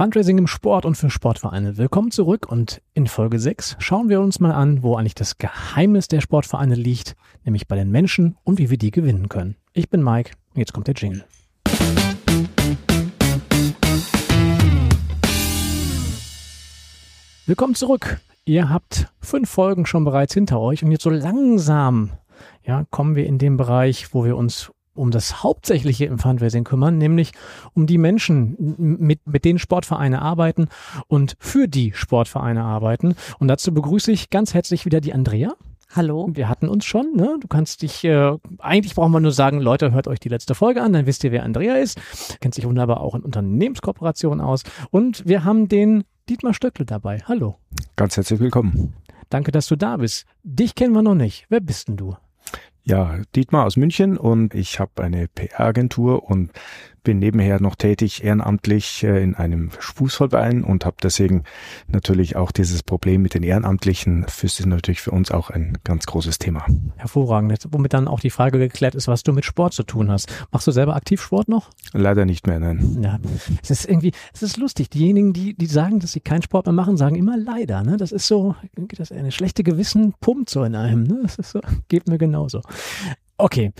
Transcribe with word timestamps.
Fundraising 0.00 0.38
im 0.38 0.46
Sport 0.46 0.86
und 0.86 0.94
für 0.94 1.10
Sportvereine. 1.10 1.76
Willkommen 1.76 2.10
zurück 2.10 2.50
und 2.50 2.80
in 2.94 3.06
Folge 3.06 3.38
6 3.38 3.76
schauen 3.80 4.08
wir 4.08 4.22
uns 4.22 4.40
mal 4.40 4.50
an, 4.50 4.82
wo 4.82 4.96
eigentlich 4.96 5.14
das 5.14 5.36
Geheimnis 5.36 6.08
der 6.08 6.22
Sportvereine 6.22 6.74
liegt, 6.74 7.16
nämlich 7.44 7.68
bei 7.68 7.76
den 7.76 7.90
Menschen 7.90 8.38
und 8.42 8.58
wie 8.58 8.70
wir 8.70 8.78
die 8.78 8.92
gewinnen 8.92 9.28
können. 9.28 9.56
Ich 9.74 9.90
bin 9.90 10.02
Mike, 10.02 10.30
jetzt 10.54 10.72
kommt 10.72 10.86
der 10.86 10.94
Jingle. 10.94 11.26
Willkommen 17.44 17.74
zurück. 17.74 18.22
Ihr 18.46 18.70
habt 18.70 19.12
fünf 19.20 19.50
Folgen 19.50 19.84
schon 19.84 20.06
bereits 20.06 20.32
hinter 20.32 20.60
euch 20.60 20.82
und 20.82 20.92
jetzt 20.92 21.02
so 21.02 21.10
langsam 21.10 22.12
ja, 22.64 22.86
kommen 22.90 23.16
wir 23.16 23.26
in 23.26 23.36
den 23.36 23.58
Bereich, 23.58 24.14
wo 24.14 24.24
wir 24.24 24.38
uns 24.38 24.72
um 24.94 25.10
das 25.10 25.42
Hauptsächliche 25.42 26.04
im 26.04 26.18
Fundraising 26.18 26.64
kümmern, 26.64 26.98
nämlich 26.98 27.32
um 27.74 27.86
die 27.86 27.98
Menschen, 27.98 28.56
mit, 28.78 29.26
mit 29.26 29.44
denen 29.44 29.58
Sportvereine 29.58 30.20
arbeiten 30.20 30.68
und 31.06 31.36
für 31.38 31.68
die 31.68 31.92
Sportvereine 31.94 32.62
arbeiten. 32.62 33.14
Und 33.38 33.48
dazu 33.48 33.72
begrüße 33.72 34.12
ich 34.12 34.30
ganz 34.30 34.54
herzlich 34.54 34.84
wieder 34.84 35.00
die 35.00 35.12
Andrea. 35.12 35.54
Hallo. 35.92 36.28
Wir 36.32 36.48
hatten 36.48 36.68
uns 36.68 36.84
schon, 36.84 37.16
ne? 37.16 37.36
Du 37.40 37.48
kannst 37.48 37.82
dich, 37.82 38.04
äh, 38.04 38.36
eigentlich 38.58 38.94
brauchen 38.94 39.10
wir 39.10 39.18
nur 39.18 39.32
sagen, 39.32 39.60
Leute, 39.60 39.90
hört 39.90 40.06
euch 40.06 40.20
die 40.20 40.28
letzte 40.28 40.54
Folge 40.54 40.82
an, 40.82 40.92
dann 40.92 41.06
wisst 41.06 41.24
ihr, 41.24 41.32
wer 41.32 41.42
Andrea 41.42 41.74
ist. 41.74 42.00
Kennt 42.40 42.54
sich 42.54 42.64
wunderbar 42.64 43.00
auch 43.00 43.16
in 43.16 43.22
Unternehmenskooperationen 43.22 44.40
aus. 44.40 44.62
Und 44.92 45.26
wir 45.26 45.42
haben 45.42 45.66
den 45.66 46.04
Dietmar 46.28 46.54
Stöckle 46.54 46.84
dabei. 46.84 47.18
Hallo. 47.26 47.56
Ganz 47.96 48.16
herzlich 48.16 48.38
willkommen. 48.38 48.94
Danke, 49.30 49.50
dass 49.50 49.66
du 49.66 49.74
da 49.74 49.96
bist. 49.96 50.26
Dich 50.44 50.76
kennen 50.76 50.92
wir 50.92 51.02
noch 51.02 51.16
nicht. 51.16 51.46
Wer 51.48 51.60
bist 51.60 51.88
denn 51.88 51.96
du? 51.96 52.14
Ja, 52.82 53.20
Dietmar 53.36 53.66
aus 53.66 53.76
München 53.76 54.16
und 54.16 54.54
ich 54.54 54.80
habe 54.80 55.02
eine 55.02 55.28
PR-Agentur 55.28 56.24
und 56.24 56.50
bin 57.02 57.18
nebenher 57.18 57.60
noch 57.60 57.74
tätig 57.74 58.24
ehrenamtlich 58.24 59.04
äh, 59.04 59.22
in 59.22 59.34
einem 59.34 59.70
Fußballverein 59.70 60.64
und 60.64 60.84
habe 60.84 60.96
deswegen 61.02 61.44
natürlich 61.88 62.36
auch 62.36 62.52
dieses 62.52 62.82
Problem 62.82 63.22
mit 63.22 63.34
den 63.34 63.42
Ehrenamtlichen. 63.42 64.22
Das 64.22 64.42
ist 64.42 64.64
natürlich 64.66 65.00
für 65.00 65.10
uns 65.10 65.30
auch 65.30 65.50
ein 65.50 65.78
ganz 65.84 66.06
großes 66.06 66.38
Thema. 66.38 66.66
Hervorragend. 66.96 67.50
Jetzt, 67.52 67.68
womit 67.70 67.92
dann 67.92 68.08
auch 68.08 68.20
die 68.20 68.30
Frage 68.30 68.58
geklärt 68.58 68.94
ist, 68.94 69.08
was 69.08 69.22
du 69.22 69.32
mit 69.32 69.44
Sport 69.44 69.74
zu 69.74 69.82
tun 69.82 70.10
hast. 70.10 70.28
Machst 70.50 70.66
du 70.66 70.72
selber 70.72 70.96
aktiv 70.96 71.20
Sport 71.20 71.48
noch? 71.48 71.70
Leider 71.92 72.24
nicht 72.24 72.46
mehr, 72.46 72.60
nein. 72.60 72.98
Ja, 73.02 73.18
es 73.62 73.70
ist 73.70 73.88
irgendwie, 73.88 74.12
es 74.32 74.42
ist 74.42 74.56
lustig. 74.56 74.90
Diejenigen, 74.90 75.32
die, 75.32 75.54
die 75.54 75.66
sagen, 75.66 76.00
dass 76.00 76.12
sie 76.12 76.20
keinen 76.20 76.42
Sport 76.42 76.66
mehr 76.66 76.72
machen, 76.72 76.96
sagen 76.96 77.16
immer 77.16 77.36
leider. 77.36 77.82
Ne? 77.82 77.96
Das 77.96 78.12
ist 78.12 78.26
so, 78.26 78.54
das 78.74 79.10
ist 79.10 79.16
eine 79.16 79.32
schlechte 79.32 79.62
Gewissen 79.62 80.14
pumpt 80.20 80.50
so 80.50 80.64
in 80.64 80.74
einem. 80.74 81.04
Ne? 81.04 81.20
Das 81.22 81.36
ist 81.36 81.50
so, 81.50 81.60
geht 81.88 82.08
mir 82.08 82.18
genauso. 82.18 82.62
Okay, 83.38 83.72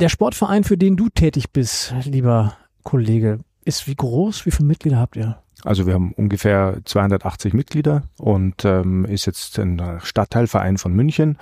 der 0.00 0.08
Sportverein, 0.08 0.64
für 0.64 0.76
den 0.76 0.96
du 0.96 1.08
tätig 1.08 1.50
bist, 1.50 1.94
lieber 2.04 2.56
Kollege, 2.82 3.40
ist 3.64 3.86
wie 3.86 3.94
groß? 3.94 4.46
Wie 4.46 4.50
viele 4.50 4.66
Mitglieder 4.66 4.98
habt 4.98 5.16
ihr? 5.16 5.38
Also 5.62 5.86
wir 5.86 5.92
haben 5.94 6.12
ungefähr 6.14 6.78
280 6.84 7.52
Mitglieder 7.52 8.02
und 8.16 8.64
ähm, 8.64 9.04
ist 9.04 9.26
jetzt 9.26 9.58
ein 9.58 10.00
Stadtteilverein 10.02 10.78
von 10.78 10.94
München 10.94 11.36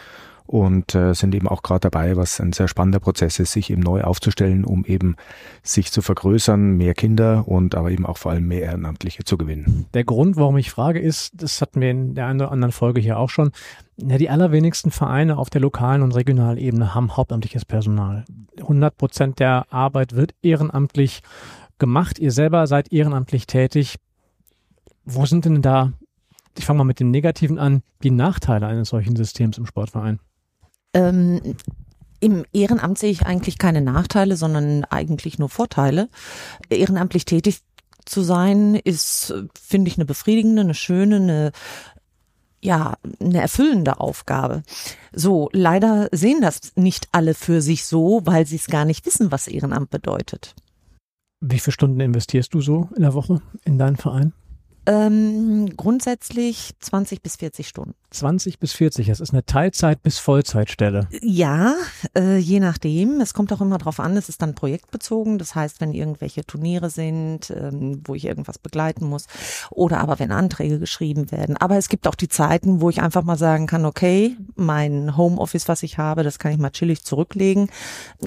und 0.49 0.95
äh, 0.95 1.13
sind 1.13 1.35
eben 1.35 1.47
auch 1.47 1.63
gerade 1.63 1.81
dabei, 1.81 2.17
was 2.17 2.41
ein 2.41 2.55
sehr 2.55 2.69
spannender 2.69 3.01
Prozess 3.01 3.39
ist, 3.39 3.53
sich 3.53 3.71
eben 3.71 3.83
neu 3.83 4.03
aufzustellen, 4.03 4.65
um 4.65 4.87
eben 4.87 5.17
sich 5.63 5.93
zu 5.93 6.01
vergrößern, 6.01 6.77
mehr 6.79 6.95
Kinder 6.95 7.47
und 7.47 7.75
aber 7.75 7.91
eben 7.91 8.07
auch 8.07 8.17
vor 8.17 8.33
allem 8.33 8.49
mehr 8.49 8.63
Ehrenamtliche 8.63 9.25
zu 9.25 9.37
gewinnen. 9.37 9.85
Der 9.93 10.05
Grund, 10.05 10.37
warum 10.37 10.57
ich 10.57 10.71
frage, 10.71 11.01
ist, 11.01 11.33
das 11.35 11.61
hatten 11.61 11.83
wir 11.83 11.91
in 11.91 12.15
der 12.15 12.27
einen 12.27 12.41
oder 12.41 12.51
anderen 12.51 12.73
Folge 12.73 12.99
hier 12.99 13.19
auch 13.19 13.29
schon, 13.29 13.53
ja, 13.99 14.17
die 14.17 14.31
allerwenigsten 14.31 14.91
Vereine 14.91 15.37
auf 15.37 15.51
der 15.51 15.61
lokalen 15.61 16.01
und 16.01 16.15
regionalen 16.15 16.57
Ebene 16.57 16.95
haben 16.95 17.15
hauptamtliches 17.15 17.67
Personal. 17.67 18.25
100 18.59 18.97
Prozent 18.97 19.41
der 19.41 19.67
Arbeit 19.71 20.17
wird 20.17 20.35
ehrenamtlich 20.41 21.21
gemacht. 21.79 22.19
Ihr 22.19 22.33
selber 22.33 22.67
seid 22.67 22.91
ehrenamtlich 22.91 23.47
tätig. 23.47 23.97
Wo 25.05 25.27
sind 25.27 25.45
denn 25.45 25.61
da, 25.61 25.93
ich 26.57 26.65
fange 26.65 26.79
mal 26.79 26.85
mit 26.85 27.01
dem 27.01 27.11
Negativen 27.11 27.59
an, 27.59 27.83
die 28.03 28.11
Nachteile 28.11 28.67
eines 28.67 28.89
solchen 28.89 29.15
Systems 29.15 29.59
im 29.59 29.67
Sportverein? 29.67 30.21
Ähm, 30.95 31.57
Im 32.21 32.45
Ehrenamt 32.53 32.99
sehe 32.99 33.11
ich 33.11 33.27
eigentlich 33.27 33.59
keine 33.59 33.81
Nachteile, 33.81 34.37
sondern 34.37 34.85
eigentlich 34.85 35.39
nur 35.39 35.49
Vorteile. 35.49 36.09
Ehrenamtlich 36.69 37.25
tätig 37.25 37.61
zu 38.05 38.23
sein 38.23 38.75
ist, 38.75 39.35
finde 39.61 39.91
ich, 39.91 39.99
eine 39.99 40.07
befriedigende, 40.07 40.63
eine 40.63 40.75
schöne, 40.75 41.17
eine 41.17 41.53
ja, 42.61 42.97
eine 43.21 43.41
erfüllende 43.41 44.01
Aufgabe. 44.01 44.63
So, 45.13 45.49
leider 45.53 46.09
sehen 46.13 46.41
das 46.41 46.73
nicht 46.75 47.09
alle 47.13 47.35
für 47.35 47.63
sich 47.63 47.87
so, 47.87 48.23
weil 48.25 48.47
sie 48.47 48.57
es 48.57 48.67
gar 48.67 48.85
nicht 48.85 49.07
wissen, 49.07 49.31
was 49.31 49.49
Ehrenamt 49.49 49.91
bedeutet. 49.91 50.55
Wie 51.41 51.61
viele 51.61 51.73
Stunden 51.73 52.01
investierst 52.01 52.53
du 52.53 52.61
so 52.61 52.89
in 52.97 53.03
der 53.03 53.15
Woche 53.15 53.41
in 53.65 53.79
deinen 53.79 53.97
Verein? 53.97 54.33
Ähm, 54.89 55.77
grundsätzlich 55.77 56.71
20 56.81 57.23
bis 57.23 57.37
40 57.37 57.69
Stunden. 57.69 57.95
20 58.11 58.59
bis 58.59 58.73
40, 58.73 59.09
das 59.09 59.21
ist 59.21 59.35
eine 59.35 59.45
Teilzeit- 59.45 60.03
bis 60.03 60.19
Vollzeitstelle. 60.19 61.09
Ja, 61.21 61.75
äh, 62.17 62.39
je 62.39 62.59
nachdem. 62.59 63.21
Es 63.21 63.35
kommt 63.35 63.53
auch 63.53 63.61
immer 63.61 63.77
drauf 63.77 64.01
an, 64.01 64.17
es 64.17 64.31
ist 64.31 64.41
dann 64.41 64.55
projektbezogen. 64.55 65.37
Das 65.37 65.55
heißt, 65.55 65.83
wenn 65.83 65.93
irgendwelche 65.93 66.43
Turniere 66.47 66.89
sind, 66.89 67.51
ähm, 67.51 68.01
wo 68.07 68.15
ich 68.15 68.25
irgendwas 68.25 68.59
begleiten 68.59 69.05
muss 69.05 69.27
oder 69.71 70.01
aber 70.01 70.19
wenn 70.21 70.33
Anträge 70.33 70.79
geschrieben 70.79 71.31
werden. 71.33 71.59
Aber 71.59 71.77
es 71.77 71.91
gibt 71.91 72.09
auch 72.09 72.15
die 72.15 72.29
Zeiten, 72.29 72.81
wo 72.81 72.89
ich 72.89 73.03
einfach 73.03 73.25
mal 73.25 73.37
sagen 73.37 73.67
kann, 73.67 73.85
okay, 73.85 74.39
mein 74.57 75.19
Homeoffice, 75.19 75.69
was 75.69 75.83
ich 75.83 75.99
habe, 75.99 76.23
das 76.23 76.39
kann 76.39 76.53
ich 76.53 76.59
mal 76.59 76.71
chillig 76.71 77.05
zurücklegen, 77.05 77.69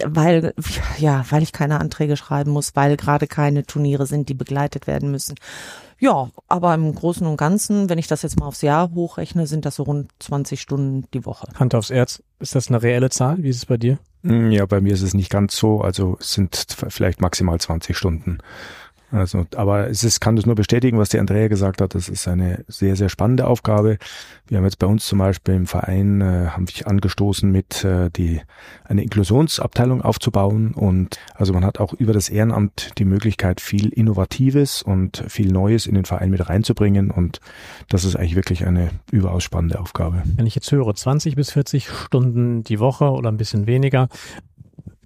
weil, 0.05 0.53
ja, 0.99 1.25
weil 1.31 1.41
ich 1.41 1.53
keine 1.53 1.79
Anträge 1.79 2.17
schreiben 2.17 2.51
muss, 2.51 2.75
weil 2.75 2.97
gerade 2.97 3.25
keine 3.25 3.65
Turniere 3.65 4.05
sind, 4.05 4.29
die 4.29 4.35
begleitet 4.35 4.85
werden 4.85 5.09
müssen. 5.09 5.33
Ja, 6.01 6.31
aber 6.47 6.73
im 6.73 6.95
Großen 6.95 7.27
und 7.27 7.37
Ganzen, 7.37 7.87
wenn 7.87 7.99
ich 7.99 8.07
das 8.07 8.23
jetzt 8.23 8.39
mal 8.39 8.47
aufs 8.47 8.63
Jahr 8.63 8.91
hochrechne, 8.91 9.45
sind 9.45 9.65
das 9.65 9.75
so 9.75 9.83
rund 9.83 10.09
20 10.17 10.59
Stunden 10.59 11.05
die 11.13 11.27
Woche. 11.27 11.47
Hand 11.53 11.75
aufs 11.75 11.91
Erz, 11.91 12.23
ist 12.39 12.55
das 12.55 12.69
eine 12.69 12.81
reelle 12.81 13.11
Zahl? 13.11 13.43
Wie 13.43 13.49
ist 13.49 13.57
es 13.57 13.65
bei 13.67 13.77
dir? 13.77 13.99
Mm, 14.23 14.49
ja, 14.49 14.65
bei 14.65 14.81
mir 14.81 14.93
ist 14.93 15.03
es 15.03 15.13
nicht 15.13 15.29
ganz 15.29 15.55
so. 15.55 15.81
Also 15.81 16.17
es 16.19 16.33
sind 16.33 16.55
vielleicht 16.89 17.21
maximal 17.21 17.59
20 17.59 17.95
Stunden. 17.95 18.39
Also, 19.11 19.45
aber 19.55 19.89
es 19.89 20.03
ist, 20.03 20.21
kann 20.21 20.37
das 20.37 20.45
nur 20.45 20.55
bestätigen, 20.55 20.97
was 20.97 21.09
die 21.09 21.19
Andrea 21.19 21.49
gesagt 21.49 21.81
hat. 21.81 21.95
Das 21.95 22.07
ist 22.07 22.27
eine 22.27 22.63
sehr, 22.67 22.95
sehr 22.95 23.09
spannende 23.09 23.45
Aufgabe. 23.45 23.97
Wir 24.47 24.57
haben 24.57 24.63
jetzt 24.63 24.79
bei 24.79 24.87
uns 24.87 25.05
zum 25.05 25.19
Beispiel 25.19 25.55
im 25.55 25.67
Verein, 25.67 26.21
äh, 26.21 26.47
haben 26.47 26.65
wir 26.67 26.87
angestoßen 26.87 27.51
mit, 27.51 27.83
äh, 27.83 28.09
die, 28.09 28.41
eine 28.85 29.03
Inklusionsabteilung 29.03 30.01
aufzubauen. 30.01 30.73
Und 30.73 31.19
also 31.35 31.51
man 31.51 31.65
hat 31.65 31.79
auch 31.79 31.93
über 31.93 32.13
das 32.13 32.29
Ehrenamt 32.29 32.91
die 32.97 33.05
Möglichkeit, 33.05 33.59
viel 33.59 33.89
Innovatives 33.89 34.81
und 34.81 35.23
viel 35.27 35.51
Neues 35.51 35.87
in 35.87 35.95
den 35.95 36.05
Verein 36.05 36.29
mit 36.29 36.47
reinzubringen. 36.47 37.11
Und 37.11 37.41
das 37.89 38.05
ist 38.05 38.15
eigentlich 38.15 38.35
wirklich 38.35 38.65
eine 38.65 38.91
überaus 39.11 39.43
spannende 39.43 39.79
Aufgabe. 39.79 40.23
Wenn 40.37 40.45
ich 40.45 40.55
jetzt 40.55 40.71
höre, 40.71 40.95
20 40.95 41.35
bis 41.35 41.51
40 41.51 41.89
Stunden 41.89 42.63
die 42.63 42.79
Woche 42.79 43.11
oder 43.11 43.29
ein 43.29 43.37
bisschen 43.37 43.67
weniger, 43.67 44.07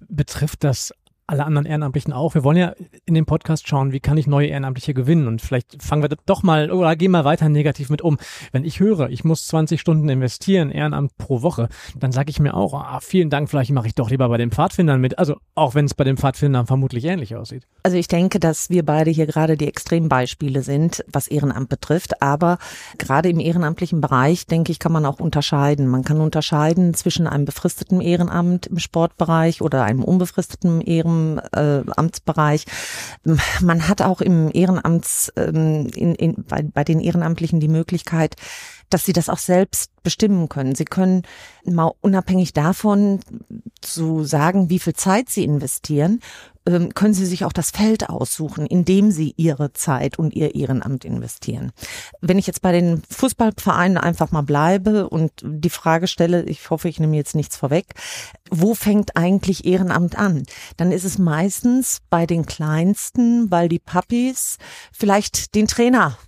betrifft 0.08 0.62
das 0.62 0.92
alle 1.26 1.44
anderen 1.44 1.66
Ehrenamtlichen 1.66 2.12
auch. 2.12 2.34
Wir 2.34 2.44
wollen 2.44 2.56
ja 2.56 2.74
in 3.04 3.14
dem 3.14 3.26
Podcast 3.26 3.66
schauen, 3.66 3.92
wie 3.92 4.00
kann 4.00 4.16
ich 4.16 4.26
neue 4.26 4.46
Ehrenamtliche 4.46 4.94
gewinnen 4.94 5.26
und 5.26 5.42
vielleicht 5.42 5.82
fangen 5.82 6.02
wir 6.02 6.08
doch 6.26 6.42
mal 6.42 6.70
oder 6.70 6.94
gehen 6.94 7.10
mal 7.10 7.24
weiter 7.24 7.48
negativ 7.48 7.90
mit 7.90 8.02
um. 8.02 8.18
Wenn 8.52 8.64
ich 8.64 8.78
höre, 8.78 9.10
ich 9.10 9.24
muss 9.24 9.46
20 9.46 9.80
Stunden 9.80 10.08
investieren, 10.08 10.70
Ehrenamt 10.70 11.16
pro 11.18 11.42
Woche, 11.42 11.68
dann 11.98 12.12
sage 12.12 12.30
ich 12.30 12.38
mir 12.38 12.54
auch, 12.54 12.74
ah, 12.74 13.00
vielen 13.00 13.30
Dank, 13.30 13.50
vielleicht 13.50 13.72
mache 13.72 13.88
ich 13.88 13.94
doch 13.94 14.10
lieber 14.10 14.28
bei 14.28 14.36
den 14.36 14.52
Pfadfindern 14.52 15.00
mit. 15.00 15.18
Also 15.18 15.36
auch 15.54 15.74
wenn 15.74 15.86
es 15.86 15.94
bei 15.94 16.04
den 16.04 16.16
Pfadfindern 16.16 16.66
vermutlich 16.66 17.04
ähnlich 17.04 17.34
aussieht. 17.34 17.66
Also 17.82 17.96
ich 17.96 18.08
denke, 18.08 18.38
dass 18.38 18.70
wir 18.70 18.84
beide 18.84 19.10
hier 19.10 19.26
gerade 19.26 19.56
die 19.56 19.66
Extrembeispiele 19.66 20.62
sind, 20.62 21.04
was 21.10 21.28
Ehrenamt 21.28 21.68
betrifft. 21.68 22.22
Aber 22.22 22.58
gerade 22.98 23.28
im 23.28 23.40
ehrenamtlichen 23.40 24.00
Bereich, 24.00 24.46
denke 24.46 24.70
ich, 24.70 24.78
kann 24.78 24.92
man 24.92 25.04
auch 25.06 25.18
unterscheiden. 25.18 25.88
Man 25.88 26.04
kann 26.04 26.20
unterscheiden 26.20 26.94
zwischen 26.94 27.26
einem 27.26 27.46
befristeten 27.46 28.00
Ehrenamt 28.00 28.66
im 28.66 28.78
Sportbereich 28.78 29.60
oder 29.60 29.82
einem 29.82 30.04
unbefristeten 30.04 30.80
Ehrenamt 30.80 31.15
ihrem 31.16 31.40
äh, 31.52 31.90
Amtsbereich. 31.96 32.64
Man 33.60 33.88
hat 33.88 34.02
auch 34.02 34.20
im 34.20 34.50
Ehrenamts, 34.52 35.32
ähm, 35.36 35.88
in, 35.94 36.14
in, 36.14 36.44
bei, 36.44 36.62
bei 36.62 36.84
den 36.84 37.00
Ehrenamtlichen 37.00 37.60
die 37.60 37.68
Möglichkeit, 37.68 38.36
dass 38.90 39.04
sie 39.04 39.12
das 39.12 39.28
auch 39.28 39.38
selbst 39.38 39.90
bestimmen 40.02 40.48
können. 40.48 40.74
Sie 40.74 40.84
können 40.84 41.22
mal 41.64 41.92
unabhängig 42.00 42.52
davon 42.52 43.20
zu 43.80 44.24
sagen, 44.24 44.70
wie 44.70 44.78
viel 44.78 44.94
Zeit 44.94 45.28
sie 45.28 45.44
investieren, 45.44 46.20
können 46.94 47.14
sie 47.14 47.26
sich 47.26 47.44
auch 47.44 47.52
das 47.52 47.70
Feld 47.70 48.08
aussuchen, 48.08 48.66
in 48.66 48.84
dem 48.84 49.10
sie 49.10 49.34
ihre 49.36 49.72
Zeit 49.72 50.18
und 50.18 50.34
ihr 50.34 50.54
Ehrenamt 50.54 51.04
investieren. 51.04 51.72
Wenn 52.20 52.38
ich 52.38 52.46
jetzt 52.46 52.60
bei 52.60 52.72
den 52.72 53.02
Fußballvereinen 53.08 53.98
einfach 53.98 54.32
mal 54.32 54.42
bleibe 54.42 55.08
und 55.08 55.30
die 55.42 55.70
Frage 55.70 56.08
stelle, 56.08 56.42
ich 56.42 56.68
hoffe, 56.68 56.88
ich 56.88 56.98
nehme 56.98 57.16
jetzt 57.16 57.36
nichts 57.36 57.56
vorweg, 57.56 57.94
wo 58.50 58.74
fängt 58.74 59.16
eigentlich 59.16 59.64
Ehrenamt 59.64 60.18
an? 60.18 60.44
Dann 60.76 60.90
ist 60.90 61.04
es 61.04 61.18
meistens 61.18 62.00
bei 62.10 62.26
den 62.26 62.46
Kleinsten, 62.46 63.50
weil 63.50 63.68
die 63.68 63.78
Puppies 63.78 64.58
vielleicht 64.92 65.54
den 65.54 65.68
Trainer 65.68 66.18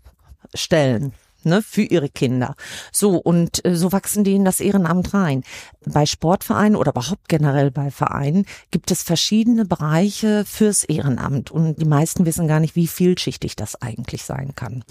stellen 0.55 1.12
ne, 1.49 1.62
für 1.62 1.83
ihre 1.83 2.09
Kinder. 2.09 2.55
So, 2.93 3.17
und 3.17 3.65
äh, 3.65 3.75
so 3.75 3.93
wachsen 3.93 4.25
die 4.25 4.35
in 4.35 4.45
das 4.45 4.61
Ehrenamt 4.61 5.15
rein. 5.15 5.43
Bei 5.85 6.06
Sportvereinen 6.06 6.77
oder 6.77 6.93
überhaupt 6.93 7.29
generell 7.29 7.71
bei 7.71 7.91
Vereinen 7.91 8.47
gibt 8.71 8.91
es 8.91 9.03
verschiedene 9.03 9.65
Bereiche 9.65 10.45
fürs 10.45 10.85
Ehrenamt 10.85 11.50
und 11.50 11.81
die 11.81 11.87
meisten 11.87 12.27
wissen 12.27 12.49
gar 12.49 12.61
nicht, 12.61 12.77
wie 12.77 12.87
vielschichtig 12.87 13.56
das 13.56 13.81
eigentlich 13.81 14.25
sein 14.25 14.55
kann. 14.55 14.85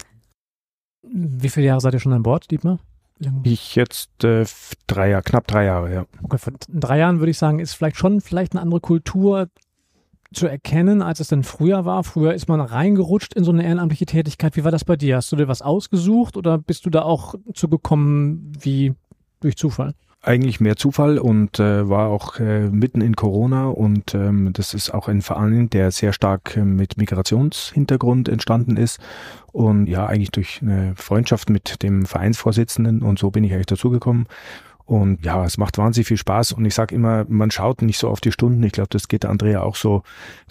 Wie 1.02 1.48
viele 1.48 1.66
Jahre 1.66 1.80
seid 1.80 1.94
ihr 1.94 2.00
schon 2.00 2.12
an 2.12 2.22
Bord, 2.22 2.50
Dietmar? 2.50 2.78
Ich 3.42 3.74
jetzt 3.74 4.22
äh, 4.22 4.44
drei 4.86 5.10
Jahre, 5.10 5.22
knapp 5.22 5.46
drei 5.46 5.64
Jahre, 5.64 5.92
ja. 5.92 6.06
Okay, 6.22 6.38
vor 6.38 6.52
drei 6.68 6.98
Jahren 6.98 7.18
würde 7.18 7.30
ich 7.30 7.38
sagen, 7.38 7.58
ist 7.58 7.74
vielleicht 7.74 7.96
schon 7.96 8.20
vielleicht 8.20 8.52
eine 8.52 8.62
andere 8.62 8.80
Kultur 8.80 9.48
zu 10.32 10.46
erkennen, 10.46 11.02
als 11.02 11.20
es 11.20 11.28
denn 11.28 11.42
früher 11.42 11.84
war. 11.84 12.04
Früher 12.04 12.34
ist 12.34 12.48
man 12.48 12.60
reingerutscht 12.60 13.34
in 13.34 13.44
so 13.44 13.52
eine 13.52 13.64
ehrenamtliche 13.64 14.06
Tätigkeit. 14.06 14.56
Wie 14.56 14.64
war 14.64 14.70
das 14.70 14.84
bei 14.84 14.96
dir? 14.96 15.16
Hast 15.16 15.32
du 15.32 15.36
dir 15.36 15.48
was 15.48 15.62
ausgesucht 15.62 16.36
oder 16.36 16.58
bist 16.58 16.86
du 16.86 16.90
da 16.90 17.02
auch 17.02 17.34
zugekommen 17.54 18.52
wie 18.60 18.94
durch 19.40 19.56
Zufall? 19.56 19.94
Eigentlich 20.20 20.58
mehr 20.58 20.74
Zufall 20.74 21.18
und 21.18 21.60
äh, 21.60 21.88
war 21.88 22.08
auch 22.08 22.40
äh, 22.40 22.68
mitten 22.68 23.00
in 23.00 23.14
Corona 23.14 23.68
und 23.68 24.16
ähm, 24.16 24.52
das 24.52 24.74
ist 24.74 24.92
auch 24.92 25.06
ein 25.06 25.22
Verein, 25.22 25.70
der 25.70 25.92
sehr 25.92 26.12
stark 26.12 26.56
äh, 26.56 26.64
mit 26.64 26.98
Migrationshintergrund 26.98 28.28
entstanden 28.28 28.76
ist 28.76 28.98
und 29.52 29.86
ja, 29.86 30.06
eigentlich 30.06 30.32
durch 30.32 30.58
eine 30.60 30.94
Freundschaft 30.96 31.50
mit 31.50 31.84
dem 31.84 32.04
Vereinsvorsitzenden 32.04 33.02
und 33.02 33.20
so 33.20 33.30
bin 33.30 33.44
ich 33.44 33.52
eigentlich 33.52 33.66
dazugekommen 33.66 34.26
und 34.88 35.22
ja, 35.24 35.44
es 35.44 35.58
macht 35.58 35.76
wahnsinnig 35.76 36.08
viel 36.08 36.16
Spaß. 36.16 36.52
Und 36.52 36.64
ich 36.64 36.74
sage 36.74 36.94
immer, 36.94 37.26
man 37.28 37.50
schaut 37.50 37.82
nicht 37.82 37.98
so 37.98 38.08
auf 38.08 38.20
die 38.22 38.32
Stunden. 38.32 38.62
Ich 38.62 38.72
glaube, 38.72 38.88
das 38.90 39.06
geht 39.06 39.26
Andrea 39.26 39.60
auch 39.62 39.76
so. 39.76 40.02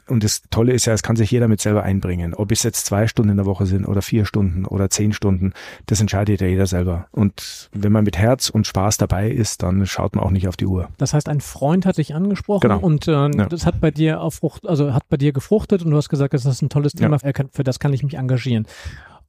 Und 0.08 0.24
das 0.24 0.44
Tolle 0.52 0.72
ist 0.74 0.86
ja, 0.86 0.94
es 0.94 1.02
kann 1.04 1.16
sich 1.16 1.32
jeder 1.32 1.48
mit 1.48 1.60
selber 1.60 1.82
einbringen. 1.84 2.34
Ob 2.36 2.52
es 2.52 2.62
jetzt 2.64 2.86
zwei 2.86 3.08
Stunden 3.08 3.32
in 3.32 3.38
der 3.38 3.46
Woche 3.48 3.66
sind 3.66 3.86
oder 3.86 4.02
vier 4.02 4.26
Stunden 4.26 4.66
oder 4.66 4.90
zehn 4.92 5.12
Stunden, 5.12 5.54
das 5.88 6.00
entscheidet 6.00 6.40
ja 6.40 6.48
jeder 6.48 6.68
selber. 6.68 7.08
Und 7.12 7.70
wenn 7.74 7.92
man 7.92 8.04
mit 8.06 8.16
Herz 8.18 8.50
und 8.50 8.68
Spaß 8.68 8.98
dabei 8.98 9.30
ist, 9.30 9.64
dann 9.64 9.86
schaut 9.88 10.16
man 10.16 10.24
auch 10.24 10.32
nicht 10.32 10.48
auf 10.48 10.56
die 10.56 10.68
Uhr. 10.68 10.88
Das 10.98 11.14
heißt, 11.14 11.28
ein 11.28 11.42
Freund 11.42 11.86
hat 11.88 11.98
dich 11.98 12.14
angesprochen 12.16 12.62
Genau. 12.62 12.80
und 12.80 13.08
äh, 13.08 13.12
Ja. 13.12 13.30
das 13.48 13.66
hat 13.66 13.82
bei 13.82 13.90
dir 13.92 14.22
auf 14.22 14.36
Frucht, 14.36 14.66
also 14.68 14.94
hat 14.94 15.10
bei 15.10 15.18
dir 15.18 15.34
gefruchtet 15.34 15.84
und 15.84 15.90
du 15.92 15.98
hast 15.98 16.10
gesagt, 16.10 16.34
das 16.36 16.46
ist 16.46 16.62
ein 16.62 16.70
tolles 16.70 16.94
Thema, 16.94 17.18
für 17.20 17.34
für 17.52 17.64
das 17.64 17.80
kann 17.80 17.92
ich 17.92 18.04
mich 18.04 18.14
engagieren. 18.18 18.66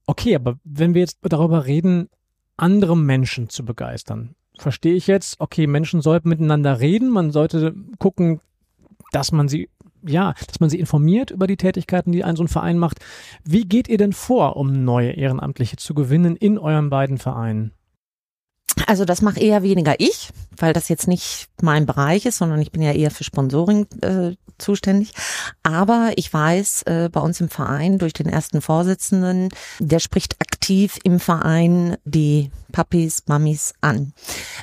Okay, 0.06 0.34
aber 0.36 0.58
wenn 0.64 0.92
wir 0.94 1.00
jetzt 1.00 1.18
darüber 1.22 1.64
reden, 1.66 2.08
andere 2.56 2.96
Menschen 2.96 3.48
zu 3.48 3.64
begeistern, 3.64 4.34
verstehe 4.58 4.94
ich 4.94 5.06
jetzt, 5.06 5.40
okay, 5.40 5.66
Menschen 5.66 6.00
sollten 6.00 6.28
miteinander 6.28 6.80
reden, 6.80 7.10
man 7.10 7.30
sollte 7.30 7.74
gucken, 7.98 8.40
dass 9.12 9.32
man 9.32 9.48
sie 9.48 9.70
ja, 10.06 10.34
dass 10.46 10.60
man 10.60 10.70
sie 10.70 10.78
informiert 10.78 11.30
über 11.32 11.46
die 11.46 11.56
Tätigkeiten, 11.56 12.12
die 12.12 12.22
ein 12.22 12.36
so 12.36 12.44
ein 12.44 12.48
Verein 12.48 12.78
macht. 12.78 12.98
Wie 13.44 13.64
geht 13.64 13.88
ihr 13.88 13.98
denn 13.98 14.12
vor, 14.12 14.56
um 14.56 14.84
neue 14.84 15.10
Ehrenamtliche 15.10 15.76
zu 15.76 15.92
gewinnen 15.92 16.36
in 16.36 16.56
euren 16.56 16.88
beiden 16.88 17.18
Vereinen? 17.18 17.72
Also 18.88 19.04
das 19.04 19.20
mache 19.20 19.38
eher 19.38 19.62
weniger 19.62 19.96
ich, 19.98 20.30
weil 20.56 20.72
das 20.72 20.88
jetzt 20.88 21.08
nicht 21.08 21.48
mein 21.60 21.84
Bereich 21.84 22.24
ist, 22.24 22.38
sondern 22.38 22.62
ich 22.62 22.72
bin 22.72 22.80
ja 22.80 22.92
eher 22.92 23.10
für 23.10 23.22
Sponsoring 23.22 23.86
äh, 24.00 24.34
zuständig. 24.56 25.12
Aber 25.62 26.12
ich 26.16 26.32
weiß, 26.32 26.84
äh, 26.84 27.10
bei 27.12 27.20
uns 27.20 27.38
im 27.42 27.50
Verein 27.50 27.98
durch 27.98 28.14
den 28.14 28.30
ersten 28.30 28.62
Vorsitzenden, 28.62 29.50
der 29.78 29.98
spricht 29.98 30.40
aktiv 30.40 30.98
im 31.04 31.20
Verein 31.20 31.98
die 32.06 32.50
Papis, 32.72 33.24
Mamis 33.26 33.74
an. 33.80 34.12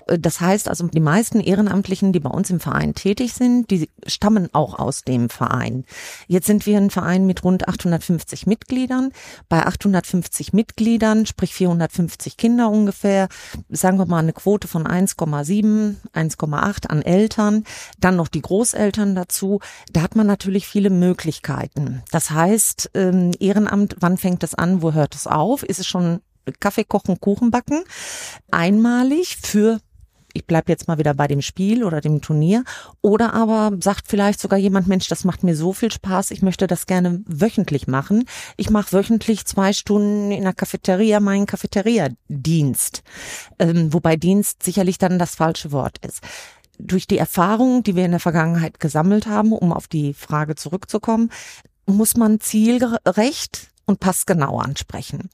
Äh, 0.08 0.20
Das 0.20 0.42
heißt 0.42 0.70
also, 0.70 0.88
die 0.88 1.00
meisten 1.00 1.40
Ehrenamtlichen, 1.40 2.14
die 2.14 2.20
bei 2.20 2.30
uns 2.30 2.50
im 2.50 2.60
Verein 2.60 2.94
tätig 2.94 3.34
sind, 3.34 3.70
die 3.72 3.90
stammen 4.06 4.50
auch 4.54 4.78
aus 4.80 5.04
dem 5.04 5.30
Verein. 5.30 5.86
Jetzt 6.28 6.48
sind 6.48 6.66
wir 6.66 6.78
ein 6.78 6.90
Verein 6.90 7.26
mit 7.26 7.44
rund 7.44 7.68
850 7.68 8.48
Mitgliedern. 8.48 9.12
Bei 9.50 9.66
850 9.66 10.54
Mitgliedern, 10.54 11.26
sprich 11.26 11.54
450 11.54 12.38
Kinder 12.38 12.70
ungefähr, 12.70 13.28
sagen 13.70 13.98
wir 13.98 14.06
mal 14.06 14.15
eine 14.20 14.34
Quote 14.34 14.68
von 14.68 14.86
1,7, 14.86 15.96
1,8 16.14 16.88
an 16.88 17.02
Eltern, 17.02 17.64
dann 18.00 18.16
noch 18.16 18.28
die 18.28 18.42
Großeltern 18.42 19.16
dazu. 19.16 19.60
Da 19.92 20.02
hat 20.02 20.16
man 20.16 20.28
natürlich 20.28 20.68
viele 20.68 20.90
Möglichkeiten. 20.90 22.04
Das 22.12 22.32
heißt, 22.32 22.92
ähm, 22.94 23.32
Ehrenamt, 23.40 23.96
wann 24.00 24.18
fängt 24.18 24.44
es 24.44 24.56
an, 24.56 24.82
wo 24.82 24.94
hört 24.94 25.16
es 25.16 25.28
auf? 25.28 25.64
Ist 25.64 25.80
es 25.80 25.88
schon 25.88 26.22
Kaffee 26.60 26.84
kochen, 26.84 27.20
Kuchen 27.20 27.52
backen? 27.52 27.84
Einmalig 28.52 29.38
für 29.42 29.80
ich 30.36 30.46
bleib 30.46 30.68
jetzt 30.68 30.88
mal 30.88 30.98
wieder 30.98 31.14
bei 31.14 31.28
dem 31.28 31.42
Spiel 31.42 31.84
oder 31.84 32.02
dem 32.02 32.22
Turnier. 32.22 32.66
Oder 33.02 33.34
aber 33.34 33.72
sagt 33.80 34.08
vielleicht 34.08 34.40
sogar 34.40 34.60
jemand, 34.60 34.86
Mensch, 34.88 35.08
das 35.08 35.24
macht 35.24 35.44
mir 35.44 35.56
so 35.56 35.72
viel 35.72 35.92
Spaß, 35.92 36.32
ich 36.32 36.42
möchte 36.42 36.68
das 36.68 36.86
gerne 36.86 37.24
wöchentlich 37.26 37.88
machen. 37.88 38.26
Ich 38.58 38.70
mache 38.70 38.92
wöchentlich 38.92 39.46
zwei 39.46 39.72
Stunden 39.72 40.32
in 40.32 40.44
der 40.44 40.54
Cafeteria 40.54 41.22
meinen 41.22 41.46
Cafeteria-Dienst. 41.46 43.02
Ähm, 43.60 43.94
wobei 43.94 44.18
Dienst 44.18 44.62
sicherlich 44.62 44.98
dann 44.98 45.18
das 45.20 45.36
falsche 45.36 45.72
Wort 45.72 46.06
ist. 46.06 46.22
Durch 46.78 47.08
die 47.08 47.18
Erfahrungen, 47.18 47.84
die 47.84 47.96
wir 47.96 48.04
in 48.04 48.12
der 48.12 48.20
Vergangenheit 48.20 48.82
gesammelt 48.82 49.28
haben, 49.28 49.54
um 49.54 49.72
auf 49.72 49.88
die 49.88 50.14
Frage 50.14 50.56
zurückzukommen, 50.56 51.32
muss 51.86 52.18
man 52.18 52.42
zielgerecht 52.42 53.70
und 53.86 54.00
passgenau 54.00 54.60
ansprechen. 54.60 55.30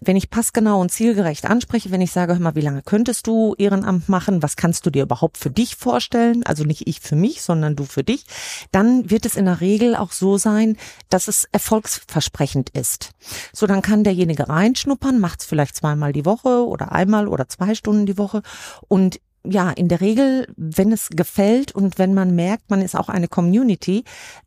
Wenn 0.00 0.16
ich 0.16 0.30
passgenau 0.30 0.80
und 0.80 0.92
zielgerecht 0.92 1.46
anspreche, 1.46 1.90
wenn 1.90 2.00
ich 2.00 2.12
sage, 2.12 2.34
hör 2.34 2.40
mal, 2.40 2.54
wie 2.54 2.60
lange 2.60 2.82
könntest 2.82 3.26
du 3.26 3.54
Ehrenamt 3.56 4.08
machen, 4.08 4.42
was 4.42 4.56
kannst 4.56 4.84
du 4.86 4.90
dir 4.90 5.02
überhaupt 5.02 5.38
für 5.38 5.50
dich 5.50 5.76
vorstellen, 5.76 6.44
also 6.44 6.64
nicht 6.64 6.86
ich 6.86 7.00
für 7.00 7.16
mich, 7.16 7.42
sondern 7.42 7.76
du 7.76 7.84
für 7.84 8.04
dich, 8.04 8.26
dann 8.72 9.10
wird 9.10 9.26
es 9.26 9.36
in 9.36 9.46
der 9.46 9.60
Regel 9.60 9.96
auch 9.96 10.12
so 10.12 10.36
sein, 10.36 10.76
dass 11.08 11.28
es 11.28 11.48
erfolgsversprechend 11.52 12.70
ist. 12.70 13.10
So, 13.52 13.66
dann 13.66 13.82
kann 13.82 14.04
derjenige 14.04 14.48
reinschnuppern, 14.48 15.18
macht 15.18 15.40
es 15.40 15.46
vielleicht 15.46 15.76
zweimal 15.76 16.12
die 16.12 16.26
Woche 16.26 16.66
oder 16.66 16.92
einmal 16.92 17.28
oder 17.28 17.48
zwei 17.48 17.74
Stunden 17.74 18.06
die 18.06 18.18
Woche 18.18 18.42
und 18.88 19.20
ja, 19.46 19.70
in 19.70 19.88
der 19.88 20.00
Regel, 20.00 20.46
wenn 20.56 20.90
es 20.90 21.10
gefällt 21.10 21.72
und 21.72 21.98
wenn 21.98 22.14
man 22.14 22.34
merkt, 22.34 22.70
man 22.70 22.80
ist 22.80 22.96
auch 22.96 23.10
eine 23.10 23.28
Community, 23.28 24.04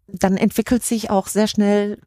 dann 0.08 0.38
entwickelt 0.38 0.84
sich 0.84 1.12
auch 1.12 1.28
sehr 1.28 1.48
schnell 1.48 2.00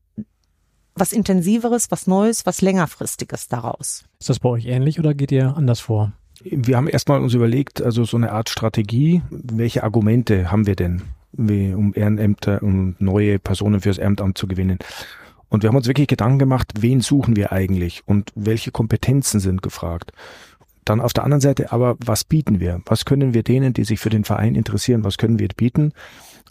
was 1.00 1.12
Intensiveres, 1.12 1.90
was 1.90 2.06
Neues, 2.06 2.46
was 2.46 2.60
längerfristiges 2.60 3.48
daraus. 3.48 4.04
Ist 4.20 4.28
das 4.28 4.38
bei 4.38 4.48
euch 4.50 4.66
ähnlich 4.66 4.98
oder 4.98 5.14
geht 5.14 5.32
ihr 5.32 5.56
anders 5.56 5.80
vor? 5.80 6.12
Wir 6.42 6.76
haben 6.76 6.88
erstmal 6.88 7.20
uns 7.20 7.34
überlegt, 7.34 7.82
also 7.82 8.04
so 8.04 8.16
eine 8.16 8.32
Art 8.32 8.48
Strategie, 8.48 9.22
welche 9.30 9.82
Argumente 9.82 10.50
haben 10.50 10.66
wir 10.66 10.76
denn, 10.76 11.02
wie- 11.32 11.74
um 11.74 11.92
Ehrenämter 11.94 12.62
und 12.62 12.96
neue 13.00 13.38
Personen 13.38 13.80
fürs 13.80 13.98
Ehrenamt 13.98 14.38
zu 14.38 14.46
gewinnen. 14.46 14.78
Und 15.48 15.62
wir 15.62 15.68
haben 15.68 15.76
uns 15.76 15.86
wirklich 15.88 16.06
Gedanken 16.06 16.38
gemacht, 16.38 16.72
wen 16.80 17.00
suchen 17.00 17.36
wir 17.36 17.52
eigentlich 17.52 18.02
und 18.06 18.30
welche 18.36 18.70
Kompetenzen 18.70 19.40
sind 19.40 19.62
gefragt. 19.62 20.12
Dann 20.84 21.00
auf 21.00 21.12
der 21.12 21.24
anderen 21.24 21.40
Seite 21.42 21.72
aber, 21.72 21.96
was 22.04 22.24
bieten 22.24 22.58
wir? 22.60 22.80
Was 22.86 23.04
können 23.04 23.34
wir 23.34 23.42
denen, 23.42 23.74
die 23.74 23.84
sich 23.84 24.00
für 24.00 24.10
den 24.10 24.24
Verein 24.24 24.54
interessieren, 24.54 25.04
was 25.04 25.18
können 25.18 25.38
wir 25.38 25.48
bieten? 25.48 25.92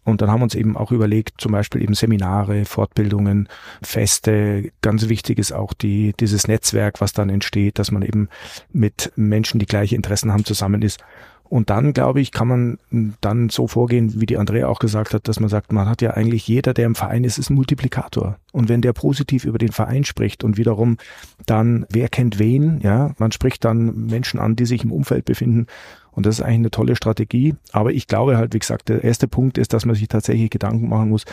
Und 0.10 0.22
dann 0.22 0.30
haben 0.30 0.40
wir 0.40 0.46
uns 0.46 0.56
eben 0.56 0.76
auch 0.76 0.92
überlegt, 0.92 1.40
zum 1.40 1.52
Beispiel 1.52 1.82
eben 1.82 1.94
Seminare, 1.94 2.66
Fortbildungen, 2.66 3.48
Feste. 3.82 4.72
Ganz 4.82 5.10
wichtig 5.10 5.40
ist 5.40 5.52
auch 5.52 5.74
die, 5.74 6.14
dieses 6.20 6.48
Netzwerk, 6.48 7.02
was 7.02 7.14
dann 7.14 7.30
entsteht, 7.30 7.80
dass 7.80 7.92
man 7.92 8.02
eben 8.02 8.30
mit 8.72 9.12
Menschen, 9.16 9.60
die 9.60 9.66
gleiche 9.66 9.96
Interessen 9.96 10.32
haben, 10.32 10.46
zusammen 10.46 10.82
ist. 10.82 11.00
Und 11.50 11.72
dann, 11.72 11.94
glaube 11.94 12.22
ich, 12.22 12.32
kann 12.32 12.48
man 12.48 12.78
dann 13.22 13.50
so 13.50 13.68
vorgehen, 13.68 14.22
wie 14.22 14.28
die 14.28 14.38
Andrea 14.38 14.68
auch 14.68 14.78
gesagt 14.78 15.16
hat, 15.16 15.28
dass 15.28 15.40
man 15.40 15.50
sagt, 15.50 15.74
man 15.74 15.90
hat 15.90 16.04
ja 16.04 16.12
eigentlich 16.12 16.48
jeder, 16.48 16.76
der 16.76 16.86
im 16.86 16.94
Verein 16.94 17.24
ist, 17.24 17.40
ist 17.40 17.50
ein 17.50 17.56
Multiplikator. 17.56 18.38
Und 18.52 18.70
wenn 18.70 18.82
der 18.82 18.94
positiv 18.94 19.46
über 19.46 19.58
den 19.58 19.72
Verein 19.72 20.04
spricht 20.04 20.44
und 20.44 20.58
wiederum 20.58 20.98
dann, 21.48 21.88
wer 21.90 22.08
kennt 22.08 22.38
wen, 22.38 22.80
ja, 22.82 23.16
man 23.18 23.32
spricht 23.32 23.66
dann 23.66 24.06
Menschen 24.06 24.40
an, 24.40 24.56
die 24.56 24.68
sich 24.68 24.84
im 24.84 24.92
Umfeld 24.92 25.26
befinden. 25.26 25.66
Und 26.12 26.26
das 26.26 26.40
ist 26.40 26.42
eigentlich 26.42 26.58
eine 26.58 26.72
tolle 26.72 26.96
Strategie. 26.96 27.56
Aber 27.72 27.92
ich 27.92 28.08
glaube 28.08 28.38
halt, 28.38 28.54
wie 28.54 28.60
gesagt, 28.60 28.90
der 28.90 29.04
erste 29.04 29.28
Punkt 29.28 29.58
ist, 29.58 29.74
dass 29.74 29.86
man 29.86 29.96
sich 29.96 30.08
tatsächlich 30.08 30.50
Gedanken 30.50 30.90
machen 30.90 31.10
muss, 31.10 31.26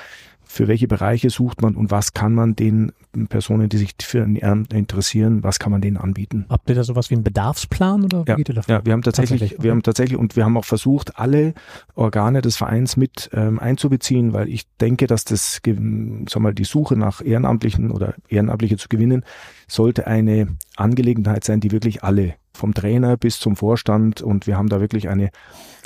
für 0.48 0.68
welche 0.68 0.86
Bereiche 0.86 1.28
sucht 1.28 1.60
man 1.60 1.74
und 1.74 1.90
was 1.90 2.14
kann 2.14 2.32
man 2.32 2.54
den 2.54 2.92
Personen, 3.28 3.68
die 3.68 3.78
sich 3.78 3.94
für 4.00 4.22
ein 4.22 4.36
Ehrenamt 4.36 4.72
interessieren, 4.72 5.42
was 5.42 5.58
kann 5.58 5.72
man 5.72 5.80
denen 5.80 5.96
anbieten? 5.96 6.46
Habt 6.48 6.68
ihr 6.68 6.76
da 6.76 6.84
sowas 6.84 7.10
wie 7.10 7.14
einen 7.14 7.24
Bedarfsplan 7.24 8.04
oder 8.04 8.24
Ja, 8.28 8.36
geht 8.36 8.48
ihr 8.50 8.54
davor? 8.54 8.76
ja, 8.76 8.86
wir 8.86 8.92
haben 8.92 9.02
tatsächlich, 9.02 9.40
Tatsächlich, 9.40 9.64
wir 9.64 9.72
haben 9.72 9.82
tatsächlich 9.82 10.18
und 10.18 10.36
wir 10.36 10.44
haben 10.44 10.56
auch 10.56 10.64
versucht, 10.64 11.18
alle 11.18 11.52
Organe 11.96 12.42
des 12.42 12.56
Vereins 12.56 12.96
mit 12.96 13.28
ähm, 13.32 13.58
einzubeziehen, 13.58 14.32
weil 14.34 14.48
ich 14.48 14.66
denke, 14.80 15.08
dass 15.08 15.24
das, 15.24 15.60
sag 15.64 16.40
mal, 16.40 16.54
die 16.54 16.64
Suche 16.64 16.96
nach 16.96 17.20
Ehrenamtlichen 17.24 17.90
oder 17.90 18.14
Ehrenamtliche 18.28 18.76
zu 18.76 18.88
gewinnen, 18.88 19.24
sollte 19.66 20.06
eine 20.06 20.56
Angelegenheit 20.76 21.42
sein, 21.42 21.58
die 21.58 21.72
wirklich 21.72 22.04
alle, 22.04 22.34
vom 22.56 22.74
Trainer 22.74 23.16
bis 23.16 23.38
zum 23.38 23.56
Vorstand 23.56 24.22
und 24.22 24.46
wir 24.46 24.56
haben 24.56 24.68
da 24.68 24.80
wirklich 24.80 25.08
eine 25.08 25.30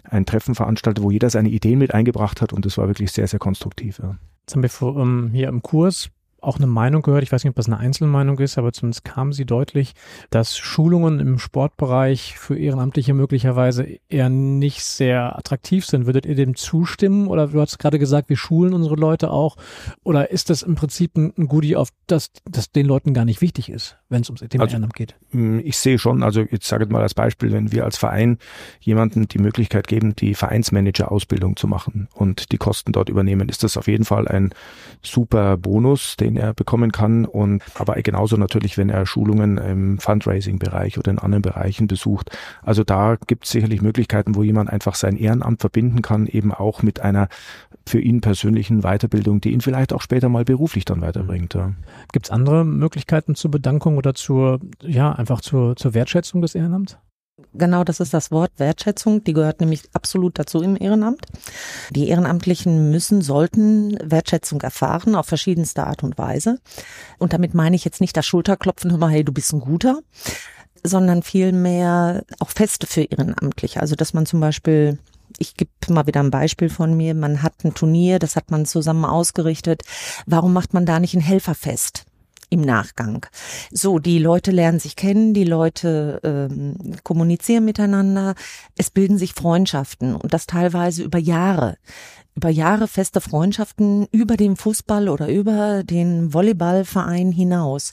ein 0.05 0.27
Treffen 0.27 0.55
veranstaltet, 0.55 1.05
wo 1.05 1.11
jeder 1.11 1.31
seine 1.31 1.50
Ideen 1.50 1.79
mit 1.79 1.93
eingebracht 1.95 2.41
hat 2.41 2.53
und 2.53 2.65
das 2.65 2.79
war 2.79 2.89
wirklich 2.89 3.12
sehr, 3.12 3.27
sehr 3.27 3.39
konstruktiv. 3.39 3.99
Ja. 4.03 4.17
Jetzt 4.41 4.55
haben 4.55 4.62
wir 4.62 4.71
vor, 4.71 4.97
ähm, 4.97 5.31
hier 5.33 5.49
im 5.49 5.62
Kurs 5.62 6.11
auch 6.42 6.56
eine 6.56 6.66
Meinung 6.66 7.02
gehört, 7.02 7.23
ich 7.23 7.32
weiß 7.32 7.44
nicht, 7.44 7.50
ob 7.50 7.56
das 7.56 7.66
eine 7.66 7.78
Einzelmeinung 7.78 8.38
ist, 8.38 8.59
aber 8.59 8.73
zumindest 8.73 9.04
kam 9.04 9.32
sie 9.32 9.44
deutlich, 9.44 9.92
dass 10.30 10.56
Schulungen 10.56 11.20
im 11.20 11.38
Sportbereich 11.38 12.38
für 12.38 12.59
Ehrenamtliche 12.59 13.14
möglicherweise 13.14 13.87
eher 14.09 14.28
nicht 14.28 14.82
sehr 14.82 15.38
attraktiv 15.38 15.87
sind. 15.87 16.06
Würdet 16.06 16.26
ihr 16.26 16.35
dem 16.35 16.56
zustimmen 16.56 17.28
oder 17.28 17.49
du 17.49 17.61
hast 17.61 17.78
gerade 17.78 17.99
gesagt, 17.99 18.28
wir 18.28 18.37
schulen 18.37 18.75
unsere 18.75 18.97
Leute 18.97 19.30
auch 19.30 19.56
oder 20.02 20.30
ist 20.30 20.50
das 20.50 20.62
im 20.62 20.75
Prinzip 20.75 21.16
ein 21.16 21.47
Goodie, 21.47 21.76
auf 21.76 21.90
das, 22.06 22.30
das 22.44 22.73
den 22.73 22.87
Leuten 22.87 23.14
gar 23.14 23.25
nicht 23.25 23.40
wichtig 23.40 23.68
ist, 23.70 23.99
wenn 24.09 24.23
es 24.23 24.30
ums 24.30 24.40
Thema 24.40 24.64
also, 24.64 24.75
Ehrenamt 24.75 24.94
geht? 24.94 25.16
Hm, 25.30 25.61
ich 25.64 25.78
sehe 25.78 25.99
schon, 25.99 26.23
also 26.23 26.42
jetzt 26.42 26.66
sage 26.66 26.85
ich 26.85 26.90
mal 26.90 27.02
als 27.02 27.14
Beispiel, 27.14 27.52
wenn 27.52 27.73
wir 27.73 27.85
als 27.85 27.97
Verein 27.97 28.38
jemanden 28.80 29.28
die 29.28 29.38
Möglichkeit 29.38 29.88
geben, 29.88 30.16
die 30.16 30.35
Vereinsmanager-Ausbildung 30.35 31.56
zu 31.56 31.68
machen 31.68 32.09
und 32.14 32.52
die 32.52 32.59
Kosten 32.59 32.92
dort 32.92 33.09
übernehmen, 33.09 33.49
ist 33.49 33.62
das 33.62 33.76
auf 33.76 33.87
jeden 33.87 34.04
Fall 34.04 34.28
ein 34.28 34.54
super 35.02 35.56
Bonus, 35.56 36.16
den 36.16 36.30
er 36.37 36.55
bekommen 36.55 36.93
kann. 36.93 37.25
Und 37.25 37.63
aber 37.75 37.95
genauso 37.95 38.37
natürlich, 38.37 38.79
wenn 38.79 38.91
er 38.91 39.07
Schulungen 39.07 39.59
im 39.59 39.99
Fundraising-Bereich 39.99 40.99
oder 40.99 41.11
in 41.11 41.19
anderen 41.19 41.43
Bereichen 41.43 41.87
besucht. 41.87 42.31
Also 42.63 42.85
da 42.85 43.17
gibt 43.27 43.45
es 43.45 43.51
sicherlich 43.51 43.83
Möglichkeiten, 43.83 44.35
wo 44.35 44.43
jemand 44.43 44.71
einfach 44.71 44.95
sein 44.95 45.17
Ehrenamt 45.17 45.61
verbinden 45.61 46.03
kann, 46.03 46.27
eben 46.27 46.53
auch 46.53 46.83
mit 46.83 47.01
einer 47.01 47.29
für 47.87 48.01
ihn 48.01 48.21
persönlichen 48.21 48.83
Weiterbildung, 48.83 49.41
die 49.41 49.53
ihn 49.53 49.61
vielleicht 49.61 49.93
auch 49.93 50.03
später 50.03 50.29
mal 50.29 50.45
beruflich 50.45 50.85
dann 50.85 51.01
weiterbringt. 51.01 51.55
Ja. 51.55 51.73
Gibt 52.13 52.27
es 52.27 52.31
andere 52.31 52.65
Möglichkeiten 52.65 53.35
zur 53.35 53.51
Bedankung 53.51 53.97
oder 53.97 54.15
zur, 54.15 54.61
ja, 54.83 55.13
einfach 55.13 55.41
zur, 55.41 55.77
zur 55.77 55.95
Wertschätzung 55.95 56.43
des 56.43 56.55
Ehrenamts? 56.55 56.99
Genau, 57.54 57.85
das 57.85 58.00
ist 58.00 58.14
das 58.14 58.30
Wort 58.30 58.52
Wertschätzung. 58.59 59.25
Die 59.25 59.32
gehört 59.32 59.61
nämlich 59.61 59.82
absolut 59.92 60.38
dazu 60.38 60.62
im 60.62 60.76
Ehrenamt. 60.80 61.26
Die 61.90 62.09
Ehrenamtlichen 62.09 62.90
müssen, 62.90 63.23
sollten 63.23 63.99
Wertschätzung 64.02 64.61
erfahren 64.61 65.14
auf 65.14 65.26
verschiedenste 65.26 65.87
Art 65.87 66.02
und 66.02 66.18
Weise. 66.18 66.59
Und 67.18 67.32
damit 67.32 67.54
meine 67.54 67.76
ich 67.76 67.85
jetzt 67.85 68.00
nicht 68.00 68.16
das 68.16 68.26
Schulterklopfen, 68.26 68.90
hör 68.90 68.99
mal, 68.99 69.11
hey, 69.11 69.25
du 69.25 69.32
bist 69.32 69.52
ein 69.52 69.61
Guter, 69.61 70.00
sondern 70.85 71.23
vielmehr 71.23 72.25
auch 72.38 72.50
Feste 72.50 72.87
für 72.87 73.02
Ehrenamtliche. 73.02 73.80
Also, 73.80 73.94
dass 73.94 74.14
man 74.14 74.26
zum 74.26 74.40
Beispiel 74.40 74.99
ich 75.38 75.54
gebe 75.54 75.70
mal 75.88 76.06
wieder 76.06 76.20
ein 76.20 76.30
Beispiel 76.30 76.68
von 76.68 76.97
mir. 76.97 77.14
Man 77.14 77.42
hat 77.42 77.64
ein 77.64 77.75
Turnier, 77.75 78.18
das 78.18 78.37
hat 78.37 78.50
man 78.50 78.66
zusammen 78.66 79.04
ausgerichtet. 79.04 79.82
Warum 80.26 80.52
macht 80.52 80.75
man 80.75 80.87
da 80.87 81.00
nicht 81.00 81.14
ein 81.14 81.20
Helferfest? 81.20 82.04
Im 82.50 82.61
Nachgang. 82.61 83.26
So, 83.71 83.99
die 83.99 84.19
Leute 84.19 84.50
lernen 84.50 84.80
sich 84.80 84.97
kennen, 84.97 85.33
die 85.33 85.45
Leute 85.45 86.21
ähm, 86.23 86.97
kommunizieren 87.04 87.64
miteinander, 87.64 88.35
es 88.76 88.90
bilden 88.90 89.16
sich 89.16 89.33
Freundschaften 89.33 90.14
und 90.14 90.35
das 90.35 90.47
teilweise 90.47 91.02
über 91.02 91.19
Jahre. 91.19 91.76
Über 92.37 92.49
Jahre 92.49 92.87
feste 92.87 93.21
Freundschaften 93.21 94.07
über 94.12 94.37
den 94.37 94.57
Fußball 94.57 95.09
oder 95.09 95.28
über 95.28 95.83
den 95.83 96.33
Volleyballverein 96.33 97.33
hinaus. 97.33 97.92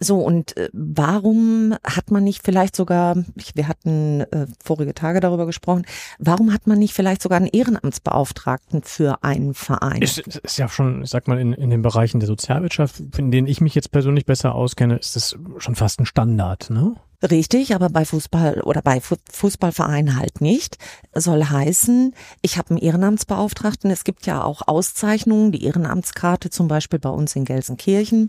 So, 0.00 0.18
und 0.18 0.56
äh, 0.56 0.68
warum 0.72 1.74
hat 1.84 2.10
man 2.10 2.24
nicht 2.24 2.42
vielleicht 2.44 2.74
sogar, 2.74 3.16
wir 3.54 3.68
hatten 3.68 4.22
äh, 4.22 4.46
vorige 4.62 4.94
Tage 4.94 5.20
darüber 5.20 5.46
gesprochen, 5.46 5.86
warum 6.18 6.52
hat 6.52 6.66
man 6.66 6.78
nicht 6.78 6.94
vielleicht 6.94 7.22
sogar 7.22 7.38
einen 7.38 7.48
Ehrenamtsbeauftragten 7.48 8.82
für 8.82 9.22
einen 9.22 9.54
Verein? 9.54 10.02
Ist, 10.02 10.18
ist 10.18 10.58
ja 10.58 10.68
schon, 10.68 11.02
ich 11.02 11.10
sag 11.10 11.28
mal, 11.28 11.38
in, 11.38 11.52
in 11.52 11.70
den 11.70 11.82
Bereichen 11.82 12.20
der 12.20 12.26
Sozialwirtschaft, 12.26 13.00
in 13.16 13.30
denen 13.30 13.46
ich 13.46 13.60
mich 13.60 13.74
jetzt 13.74 13.92
persönlich 13.92 14.26
besser 14.26 14.54
auskenne, 14.54 14.96
ist 14.96 15.16
das 15.16 15.36
schon 15.58 15.74
fast 15.74 16.00
ein 16.00 16.06
Standard, 16.06 16.70
ne? 16.70 16.96
Richtig, 17.30 17.72
aber 17.72 17.88
bei 17.88 18.04
Fußball 18.04 18.62
oder 18.62 18.82
bei 18.82 19.00
Fußballvereinen 19.00 20.18
halt 20.18 20.40
nicht. 20.40 20.78
Soll 21.14 21.44
heißen, 21.44 22.14
ich 22.40 22.58
habe 22.58 22.70
einen 22.70 22.78
Ehrenamtsbeauftragten. 22.78 23.92
Es 23.92 24.02
gibt 24.02 24.26
ja 24.26 24.42
auch 24.42 24.62
Auszeichnungen, 24.66 25.52
die 25.52 25.64
Ehrenamtskarte 25.64 26.50
zum 26.50 26.66
Beispiel 26.66 26.98
bei 26.98 27.10
uns 27.10 27.36
in 27.36 27.44
Gelsenkirchen 27.44 28.28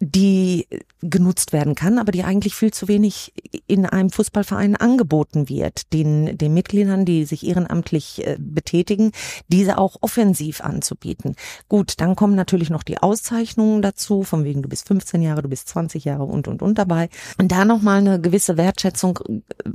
die 0.00 0.66
genutzt 1.00 1.52
werden 1.52 1.74
kann, 1.74 1.98
aber 1.98 2.10
die 2.10 2.24
eigentlich 2.24 2.54
viel 2.54 2.72
zu 2.72 2.88
wenig 2.88 3.32
in 3.66 3.86
einem 3.86 4.10
Fußballverein 4.10 4.76
angeboten 4.76 5.48
wird, 5.48 5.92
den, 5.92 6.36
den 6.36 6.52
Mitgliedern, 6.52 7.04
die 7.04 7.24
sich 7.24 7.46
ehrenamtlich 7.46 8.26
äh, 8.26 8.36
betätigen, 8.38 9.12
diese 9.48 9.78
auch 9.78 9.96
offensiv 10.00 10.60
anzubieten. 10.62 11.36
Gut, 11.68 11.94
dann 12.00 12.16
kommen 12.16 12.34
natürlich 12.34 12.70
noch 12.70 12.82
die 12.82 12.98
Auszeichnungen 12.98 13.82
dazu, 13.82 14.24
von 14.24 14.44
wegen 14.44 14.62
du 14.62 14.68
bist 14.68 14.88
15 14.88 15.22
Jahre, 15.22 15.42
du 15.42 15.48
bist 15.48 15.68
20 15.68 16.04
Jahre 16.04 16.24
und 16.24 16.48
und 16.48 16.60
und 16.62 16.76
dabei. 16.76 17.08
Und 17.38 17.52
da 17.52 17.64
nochmal 17.64 17.98
eine 17.98 18.20
gewisse 18.20 18.56
Wertschätzung 18.56 19.20
äh, 19.28 19.70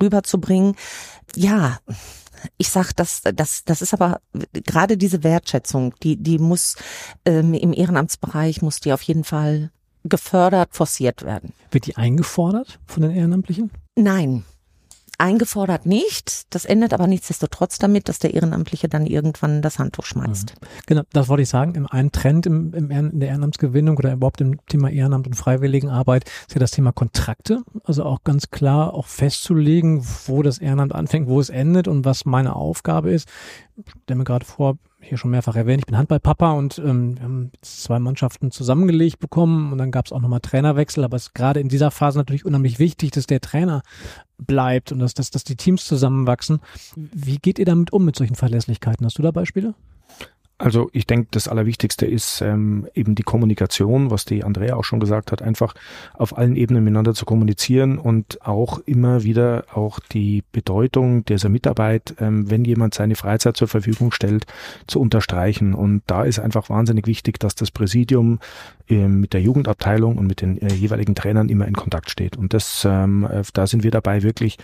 rüberzubringen, 0.00 0.76
ja, 1.34 1.78
ich 2.56 2.68
sag, 2.68 2.92
das, 2.92 3.22
das, 3.22 3.64
das 3.64 3.82
ist 3.82 3.94
aber 3.94 4.20
gerade 4.52 4.96
diese 4.96 5.22
Wertschätzung, 5.22 5.94
die, 6.02 6.16
die 6.16 6.38
muss 6.38 6.76
ähm, 7.24 7.54
im 7.54 7.72
Ehrenamtsbereich 7.72 8.62
muss 8.62 8.80
die 8.80 8.92
auf 8.92 9.02
jeden 9.02 9.24
Fall 9.24 9.70
gefördert, 10.04 10.74
forciert 10.74 11.24
werden. 11.24 11.52
Wird 11.70 11.86
die 11.86 11.96
eingefordert 11.96 12.78
von 12.86 13.02
den 13.02 13.12
Ehrenamtlichen? 13.12 13.70
Nein, 13.96 14.44
eingefordert 15.18 15.86
nicht. 15.86 16.54
Das 16.54 16.64
endet 16.64 16.92
aber 16.92 17.06
nichtsdestotrotz 17.06 17.78
damit, 17.78 18.08
dass 18.08 18.18
der 18.18 18.34
Ehrenamtliche 18.34 18.88
dann 18.88 19.06
irgendwann 19.06 19.62
das 19.62 19.78
Handtuch 19.78 20.04
schmeißt. 20.04 20.54
Mhm. 20.54 20.66
Genau, 20.86 21.02
das 21.12 21.28
wollte 21.28 21.42
ich 21.42 21.48
sagen. 21.48 21.86
Ein 21.86 22.12
Trend 22.12 22.46
im, 22.46 22.72
im, 22.74 22.90
in 22.90 23.20
der 23.20 23.30
Ehrenamtsgewinnung 23.30 23.96
oder 23.96 24.12
überhaupt 24.12 24.40
im 24.40 24.64
Thema 24.66 24.90
Ehrenamt 24.90 25.26
und 25.26 25.34
Freiwilligenarbeit 25.34 26.24
ist 26.46 26.54
ja 26.54 26.58
das 26.58 26.70
Thema 26.70 26.92
Kontrakte. 26.92 27.62
Also 27.84 28.04
auch 28.04 28.24
ganz 28.24 28.50
klar 28.50 28.94
auch 28.94 29.06
festzulegen, 29.06 30.04
wo 30.26 30.42
das 30.42 30.58
Ehrenamt 30.58 30.94
anfängt, 30.94 31.28
wo 31.28 31.40
es 31.40 31.48
endet 31.48 31.88
und 31.88 32.04
was 32.04 32.24
meine 32.24 32.56
Aufgabe 32.56 33.10
ist. 33.10 33.28
Ich 33.76 33.90
stelle 34.04 34.18
mir 34.18 34.24
gerade 34.24 34.44
vor, 34.44 34.78
hier 35.04 35.18
schon 35.18 35.30
mehrfach 35.30 35.56
erwähnt, 35.56 35.80
ich 35.80 35.86
bin 35.86 35.96
Handballpapa 35.96 36.52
und 36.52 36.78
ähm, 36.78 37.16
wir 37.16 37.22
haben 37.22 37.52
zwei 37.62 37.98
Mannschaften 37.98 38.50
zusammengelegt 38.50 39.18
bekommen 39.18 39.72
und 39.72 39.78
dann 39.78 39.90
gab 39.90 40.06
es 40.06 40.12
auch 40.12 40.20
nochmal 40.20 40.40
Trainerwechsel, 40.40 41.04
aber 41.04 41.16
es 41.16 41.24
ist 41.24 41.34
gerade 41.34 41.60
in 41.60 41.68
dieser 41.68 41.90
Phase 41.90 42.18
natürlich 42.18 42.44
unheimlich 42.44 42.78
wichtig, 42.78 43.10
dass 43.12 43.26
der 43.26 43.40
Trainer 43.40 43.82
bleibt 44.38 44.92
und 44.92 44.98
dass, 44.98 45.14
dass, 45.14 45.30
dass 45.30 45.44
die 45.44 45.56
Teams 45.56 45.84
zusammenwachsen. 45.84 46.60
Wie 46.96 47.38
geht 47.38 47.58
ihr 47.58 47.64
damit 47.64 47.92
um 47.92 48.04
mit 48.04 48.16
solchen 48.16 48.34
Verlässlichkeiten? 48.34 49.06
Hast 49.06 49.18
du 49.18 49.22
da 49.22 49.30
Beispiele? 49.30 49.74
Also 50.56 50.88
ich 50.92 51.06
denke, 51.06 51.28
das 51.32 51.48
Allerwichtigste 51.48 52.06
ist 52.06 52.40
ähm, 52.40 52.86
eben 52.94 53.16
die 53.16 53.24
Kommunikation, 53.24 54.12
was 54.12 54.24
die 54.24 54.44
Andrea 54.44 54.76
auch 54.76 54.84
schon 54.84 55.00
gesagt 55.00 55.32
hat, 55.32 55.42
einfach 55.42 55.74
auf 56.12 56.38
allen 56.38 56.54
Ebenen 56.54 56.84
miteinander 56.84 57.12
zu 57.12 57.24
kommunizieren 57.24 57.98
und 57.98 58.40
auch 58.46 58.78
immer 58.86 59.24
wieder 59.24 59.64
auch 59.74 59.98
die 59.98 60.44
Bedeutung 60.52 61.24
dieser 61.24 61.48
Mitarbeit, 61.48 62.14
ähm, 62.20 62.48
wenn 62.50 62.64
jemand 62.64 62.94
seine 62.94 63.16
Freizeit 63.16 63.56
zur 63.56 63.66
Verfügung 63.66 64.12
stellt, 64.12 64.46
zu 64.86 65.00
unterstreichen. 65.00 65.74
Und 65.74 66.02
da 66.06 66.22
ist 66.22 66.38
einfach 66.38 66.70
wahnsinnig 66.70 67.08
wichtig, 67.08 67.40
dass 67.40 67.56
das 67.56 67.72
Präsidium 67.72 68.38
mit 68.88 69.32
der 69.32 69.40
Jugendabteilung 69.40 70.18
und 70.18 70.26
mit 70.26 70.42
den 70.42 70.60
äh, 70.60 70.74
jeweiligen 70.74 71.14
Trainern 71.14 71.48
immer 71.48 71.66
in 71.66 71.74
Kontakt 71.74 72.10
steht. 72.10 72.36
Und 72.36 72.52
das, 72.52 72.86
ähm, 72.88 73.24
äh, 73.24 73.42
da 73.54 73.66
sind 73.66 73.82
wir 73.82 73.90
dabei, 73.90 74.22
wirklich 74.22 74.58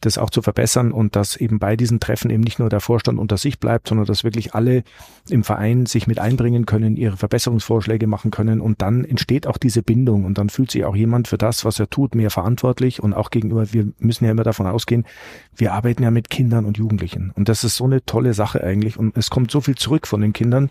das 0.00 0.18
auch 0.18 0.30
zu 0.30 0.40
verbessern 0.40 0.92
und 0.92 1.16
dass 1.16 1.36
eben 1.36 1.58
bei 1.58 1.76
diesen 1.76 1.98
Treffen 1.98 2.30
eben 2.30 2.44
nicht 2.44 2.60
nur 2.60 2.68
der 2.68 2.80
Vorstand 2.80 3.18
unter 3.18 3.36
sich 3.36 3.58
bleibt, 3.58 3.88
sondern 3.88 4.06
dass 4.06 4.22
wirklich 4.22 4.54
alle 4.54 4.84
im 5.28 5.42
Verein 5.42 5.86
sich 5.86 6.06
mit 6.06 6.20
einbringen 6.20 6.64
können, 6.64 6.96
ihre 6.96 7.16
Verbesserungsvorschläge 7.16 8.06
machen 8.06 8.30
können. 8.30 8.60
Und 8.60 8.82
dann 8.82 9.04
entsteht 9.04 9.48
auch 9.48 9.58
diese 9.58 9.82
Bindung 9.82 10.24
und 10.24 10.38
dann 10.38 10.48
fühlt 10.48 10.70
sich 10.70 10.84
auch 10.84 10.94
jemand 10.94 11.26
für 11.26 11.38
das, 11.38 11.64
was 11.64 11.80
er 11.80 11.90
tut, 11.90 12.14
mehr 12.14 12.30
verantwortlich. 12.30 13.02
Und 13.02 13.14
auch 13.14 13.30
gegenüber, 13.30 13.72
wir 13.72 13.88
müssen 13.98 14.26
ja 14.26 14.30
immer 14.30 14.44
davon 14.44 14.66
ausgehen, 14.66 15.04
wir 15.56 15.72
arbeiten 15.72 16.04
ja 16.04 16.12
mit 16.12 16.30
Kindern 16.30 16.66
und 16.66 16.78
Jugendlichen. 16.78 17.32
Und 17.34 17.48
das 17.48 17.64
ist 17.64 17.76
so 17.76 17.84
eine 17.84 18.04
tolle 18.04 18.32
Sache 18.32 18.62
eigentlich. 18.62 18.96
Und 18.96 19.16
es 19.16 19.30
kommt 19.30 19.50
so 19.50 19.60
viel 19.60 19.74
zurück 19.74 20.06
von 20.06 20.20
den 20.20 20.32
Kindern 20.32 20.70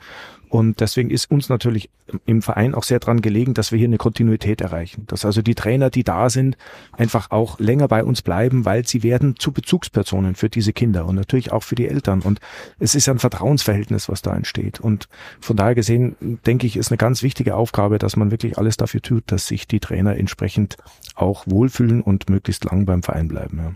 und 0.55 0.79
deswegen 0.79 1.09
ist 1.09 1.29
uns 1.29 1.49
natürlich 1.49 1.89
im 2.25 2.41
Verein 2.41 2.75
auch 2.75 2.83
sehr 2.83 2.99
dran 2.99 3.21
gelegen, 3.21 3.53
dass 3.53 3.73
wir 3.73 3.77
hier 3.77 3.89
eine 3.89 3.97
Kontinuität 3.97 4.61
erreichen. 4.61 5.03
Dass 5.07 5.25
also 5.25 5.41
die 5.41 5.53
Trainer, 5.53 5.89
die 5.89 6.05
da 6.05 6.29
sind, 6.29 6.55
einfach 6.93 7.29
auch 7.31 7.59
länger 7.59 7.89
bei 7.89 8.05
uns 8.05 8.21
bleiben, 8.21 8.63
weil 8.63 8.87
sie 8.87 9.03
werden 9.03 9.35
zu 9.37 9.51
Bezugspersonen 9.51 10.35
für 10.35 10.49
diese 10.49 10.71
Kinder 10.71 11.07
und 11.07 11.15
natürlich 11.15 11.51
auch 11.51 11.63
für 11.63 11.75
die 11.75 11.89
Eltern. 11.89 12.21
Und 12.21 12.39
es 12.79 12.95
ist 12.95 13.09
ein 13.09 13.19
Vertrauensverhältnis, 13.19 14.07
was 14.07 14.21
da 14.21 14.33
entsteht. 14.33 14.79
Und 14.79 15.09
von 15.41 15.57
daher 15.57 15.75
gesehen, 15.75 16.39
denke 16.45 16.67
ich, 16.67 16.77
ist 16.77 16.89
eine 16.89 16.97
ganz 16.97 17.21
wichtige 17.21 17.55
Aufgabe, 17.55 17.97
dass 17.97 18.15
man 18.15 18.31
wirklich 18.31 18.57
alles 18.57 18.77
dafür 18.77 19.01
tut, 19.01 19.23
dass 19.27 19.47
sich 19.47 19.67
die 19.67 19.81
Trainer 19.81 20.15
entsprechend 20.15 20.77
auch 21.15 21.45
wohlfühlen 21.47 22.01
und 22.01 22.29
möglichst 22.29 22.63
lang 22.63 22.85
beim 22.85 23.03
Verein 23.03 23.27
bleiben. 23.27 23.57
Ja. 23.57 23.73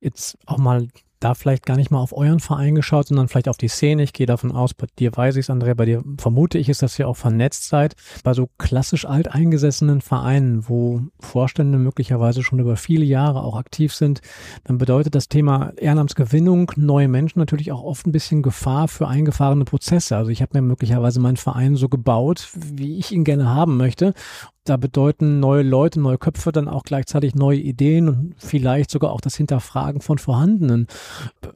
Jetzt 0.00 0.36
auch 0.46 0.58
mal 0.58 0.88
da 1.20 1.34
vielleicht 1.34 1.66
gar 1.66 1.76
nicht 1.76 1.90
mal 1.90 2.00
auf 2.00 2.16
euren 2.16 2.40
Verein 2.40 2.74
geschaut, 2.74 3.08
sondern 3.08 3.28
vielleicht 3.28 3.48
auf 3.48 3.58
die 3.58 3.68
Szene. 3.68 4.02
Ich 4.02 4.12
gehe 4.12 4.26
davon 4.26 4.52
aus, 4.52 4.74
bei 4.74 4.86
dir 4.98 5.14
weiß 5.14 5.36
ich 5.36 5.44
es, 5.44 5.50
Andrea, 5.50 5.74
bei 5.74 5.84
dir 5.84 6.02
vermute 6.18 6.58
ich 6.58 6.68
es, 6.68 6.78
dass 6.78 6.98
ihr 6.98 7.06
auch 7.06 7.16
vernetzt 7.16 7.68
seid. 7.68 7.94
Bei 8.24 8.32
so 8.32 8.48
klassisch 8.58 9.04
alteingesessenen 9.04 10.00
Vereinen, 10.00 10.68
wo 10.68 11.02
Vorstände 11.20 11.78
möglicherweise 11.78 12.42
schon 12.42 12.58
über 12.58 12.76
viele 12.76 13.04
Jahre 13.04 13.42
auch 13.42 13.56
aktiv 13.56 13.94
sind, 13.94 14.22
dann 14.64 14.78
bedeutet 14.78 15.14
das 15.14 15.28
Thema 15.28 15.72
Ehrenamtsgewinnung, 15.76 16.72
neue 16.76 17.08
Menschen 17.08 17.38
natürlich 17.38 17.70
auch 17.70 17.82
oft 17.82 18.06
ein 18.06 18.12
bisschen 18.12 18.42
Gefahr 18.42 18.88
für 18.88 19.06
eingefahrene 19.06 19.64
Prozesse. 19.64 20.16
Also 20.16 20.30
ich 20.30 20.40
habe 20.40 20.58
mir 20.58 20.62
möglicherweise 20.62 21.20
meinen 21.20 21.36
Verein 21.36 21.76
so 21.76 21.88
gebaut, 21.88 22.48
wie 22.54 22.98
ich 22.98 23.12
ihn 23.12 23.24
gerne 23.24 23.48
haben 23.48 23.76
möchte 23.76 24.14
da 24.64 24.76
bedeuten 24.76 25.40
neue 25.40 25.62
Leute, 25.62 26.00
neue 26.00 26.18
Köpfe 26.18 26.52
dann 26.52 26.68
auch 26.68 26.82
gleichzeitig 26.82 27.34
neue 27.34 27.58
Ideen 27.58 28.08
und 28.08 28.34
vielleicht 28.38 28.90
sogar 28.90 29.10
auch 29.10 29.20
das 29.20 29.36
Hinterfragen 29.36 30.00
von 30.00 30.18
vorhandenen. 30.18 30.86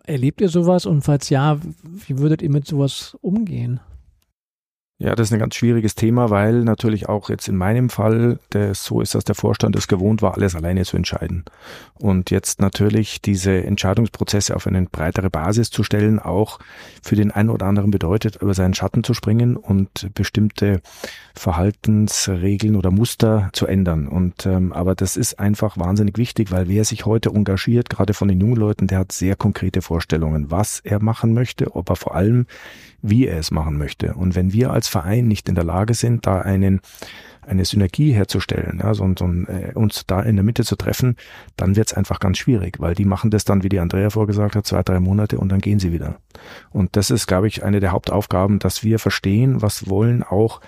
Erlebt 0.04 0.40
ihr 0.40 0.48
sowas 0.48 0.86
und 0.86 1.02
falls 1.02 1.28
ja, 1.28 1.58
wie 1.82 2.18
würdet 2.18 2.42
ihr 2.42 2.50
mit 2.50 2.66
sowas 2.66 3.16
umgehen? 3.20 3.80
Ja, 4.98 5.16
das 5.16 5.26
ist 5.26 5.32
ein 5.32 5.40
ganz 5.40 5.56
schwieriges 5.56 5.96
Thema, 5.96 6.30
weil 6.30 6.62
natürlich 6.62 7.08
auch 7.08 7.28
jetzt 7.28 7.48
in 7.48 7.56
meinem 7.56 7.90
Fall 7.90 8.38
der, 8.52 8.76
so 8.76 9.00
ist, 9.00 9.16
dass 9.16 9.24
der 9.24 9.34
Vorstand 9.34 9.74
es 9.74 9.88
gewohnt 9.88 10.22
war, 10.22 10.34
alles 10.34 10.54
alleine 10.54 10.84
zu 10.84 10.96
entscheiden. 10.96 11.44
Und 11.94 12.30
jetzt 12.30 12.60
natürlich 12.60 13.20
diese 13.20 13.64
Entscheidungsprozesse 13.64 14.54
auf 14.54 14.68
eine 14.68 14.82
breitere 14.82 15.30
Basis 15.30 15.70
zu 15.70 15.82
stellen, 15.82 16.20
auch 16.20 16.60
für 17.02 17.16
den 17.16 17.32
einen 17.32 17.50
oder 17.50 17.66
anderen 17.66 17.90
bedeutet, 17.90 18.36
über 18.40 18.54
seinen 18.54 18.74
Schatten 18.74 19.02
zu 19.02 19.14
springen 19.14 19.56
und 19.56 20.14
bestimmte 20.14 20.80
Verhaltensregeln 21.34 22.76
oder 22.76 22.92
Muster 22.92 23.50
zu 23.52 23.66
ändern. 23.66 24.06
Und 24.06 24.46
ähm, 24.46 24.72
aber 24.72 24.94
das 24.94 25.16
ist 25.16 25.40
einfach 25.40 25.76
wahnsinnig 25.76 26.18
wichtig, 26.18 26.52
weil 26.52 26.68
wer 26.68 26.84
sich 26.84 27.04
heute 27.04 27.30
engagiert, 27.30 27.90
gerade 27.90 28.14
von 28.14 28.28
den 28.28 28.40
jungen 28.40 28.56
Leuten, 28.56 28.86
der 28.86 29.00
hat 29.00 29.10
sehr 29.10 29.34
konkrete 29.34 29.82
Vorstellungen, 29.82 30.52
was 30.52 30.78
er 30.78 31.02
machen 31.02 31.34
möchte, 31.34 31.74
ob 31.74 31.90
er 31.90 31.96
vor 31.96 32.14
allem 32.14 32.46
wie 33.06 33.26
er 33.26 33.38
es 33.38 33.50
machen 33.50 33.76
möchte. 33.76 34.14
Und 34.14 34.34
wenn 34.34 34.54
wir 34.54 34.70
als 34.70 34.83
Verein 34.88 35.28
nicht 35.28 35.48
in 35.48 35.54
der 35.54 35.64
Lage 35.64 35.94
sind, 35.94 36.26
da 36.26 36.40
einen 36.40 36.80
eine 37.46 37.64
Synergie 37.64 38.12
herzustellen, 38.12 38.80
ja, 38.82 38.94
so, 38.94 39.06
so, 39.18 39.26
äh, 39.26 39.72
uns 39.74 40.06
da 40.06 40.20
in 40.22 40.36
der 40.36 40.44
Mitte 40.44 40.64
zu 40.64 40.76
treffen, 40.76 41.16
dann 41.56 41.76
wird 41.76 41.88
es 41.88 41.94
einfach 41.94 42.20
ganz 42.20 42.38
schwierig, 42.38 42.80
weil 42.80 42.94
die 42.94 43.04
machen 43.04 43.30
das 43.30 43.44
dann, 43.44 43.62
wie 43.62 43.68
die 43.68 43.80
Andrea 43.80 44.10
vorgesagt 44.10 44.56
hat, 44.56 44.66
zwei, 44.66 44.82
drei 44.82 45.00
Monate 45.00 45.38
und 45.38 45.50
dann 45.50 45.60
gehen 45.60 45.78
sie 45.78 45.92
wieder. 45.92 46.16
Und 46.70 46.96
das 46.96 47.10
ist, 47.10 47.26
glaube 47.26 47.48
ich, 47.48 47.62
eine 47.64 47.80
der 47.80 47.92
Hauptaufgaben, 47.92 48.58
dass 48.58 48.82
wir 48.82 48.98
verstehen, 48.98 49.62
was 49.62 49.88
wollen 49.88 50.22
auch 50.22 50.60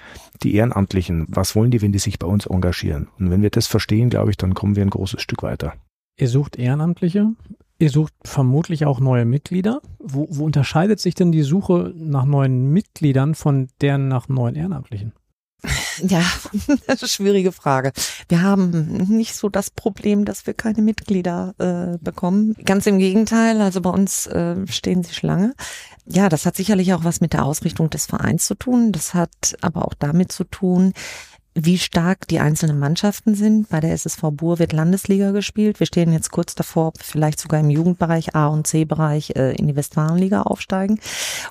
die 0.43 0.55
Ehrenamtlichen, 0.55 1.27
was 1.29 1.57
wollen 1.57 1.71
die, 1.71 1.83
wenn 1.83 1.93
die 1.93 1.99
sich 1.99 2.19
bei 2.19 2.27
uns 2.27 2.47
engagieren. 2.47 3.09
Und 3.19 3.31
wenn 3.31 3.43
wir 3.43 3.51
das 3.51 3.67
verstehen, 3.67 4.11
glaube 4.11 4.31
ich, 4.31 4.37
dann 4.37 4.55
kommen 4.55 4.77
wir 4.77 4.83
ein 4.83 4.91
großes 4.91 5.23
Stück 5.23 5.43
weiter. 5.43 5.75
Ihr 6.19 6.29
sucht 6.29 6.57
Ehrenamtliche. 6.57 7.29
Ihr 7.79 7.91
sucht 7.91 8.15
vermutlich 8.25 8.87
auch 8.87 9.01
neue 9.01 9.25
Mitglieder. 9.25 9.81
Wo, 9.99 10.27
wo 10.31 10.45
unterscheidet 10.45 10.99
sich 11.01 11.15
denn 11.15 11.33
die 11.33 11.43
Suche 11.43 11.93
nach 11.97 12.25
neuen 12.25 12.71
Mitgliedern 12.71 13.35
von 13.35 13.69
der 13.81 13.99
nach 13.99 14.29
neuen 14.29 14.55
Ehrenamtlichen? 14.55 15.13
Ja, 16.03 16.23
das 16.53 16.69
ist 16.79 17.03
eine 17.03 17.09
schwierige 17.09 17.53
Frage. 17.53 17.93
Wir 18.29 18.43
haben 18.43 18.99
nicht 19.09 19.35
so 19.35 19.49
das 19.49 19.71
Problem, 19.71 20.27
dass 20.27 20.47
wir 20.47 20.53
keine 20.53 20.83
Mitglieder 20.83 21.55
äh, 21.59 21.99
bekommen. 22.05 22.55
Ganz 22.65 22.87
im 22.87 22.99
Gegenteil, 22.99 23.63
also 23.63 23.81
bei 23.81 23.89
uns 23.89 24.27
äh, 24.27 24.67
stehen 24.67 25.03
sie 25.03 25.15
Schlange. 25.15 25.55
Ja, 26.05 26.29
das 26.29 26.45
hat 26.45 26.55
sicherlich 26.55 26.93
auch 26.93 27.05
was 27.05 27.23
mit 27.23 27.33
der 27.33 27.45
Ausrichtung 27.45 27.89
des 27.89 28.05
Vereins 28.05 28.47
zu 28.47 28.55
tun. 28.55 28.93
Das 28.93 29.15
hat 29.15 29.57
aber 29.63 29.87
auch 29.87 29.95
damit 29.95 30.33
zu 30.33 30.45
tun, 30.45 30.93
wie 31.59 31.79
stark 31.79 32.29
die 32.29 32.39
einzelnen 32.39 32.79
Mannschaften 32.79 33.35
sind. 33.35 33.71
Bei 33.71 33.81
der 33.81 33.93
SSV 33.93 34.21
Bur 34.33 34.59
wird 34.59 34.75
Landesliga 34.75 35.31
gespielt. 35.31 35.81
Wir 35.81 35.87
stehen 35.87 36.13
jetzt 36.13 36.31
kurz 36.31 36.55
davor, 36.55 36.93
vielleicht 37.01 37.41
sogar 37.41 37.61
im 37.61 37.71
Jugendbereich 37.71 38.35
A 38.35 38.49
und 38.49 38.67
C-Bereich 38.67 39.31
äh, 39.37 39.55
in 39.55 39.67
die 39.67 39.75
Westfalenliga 39.75 40.43
aufsteigen. 40.43 41.01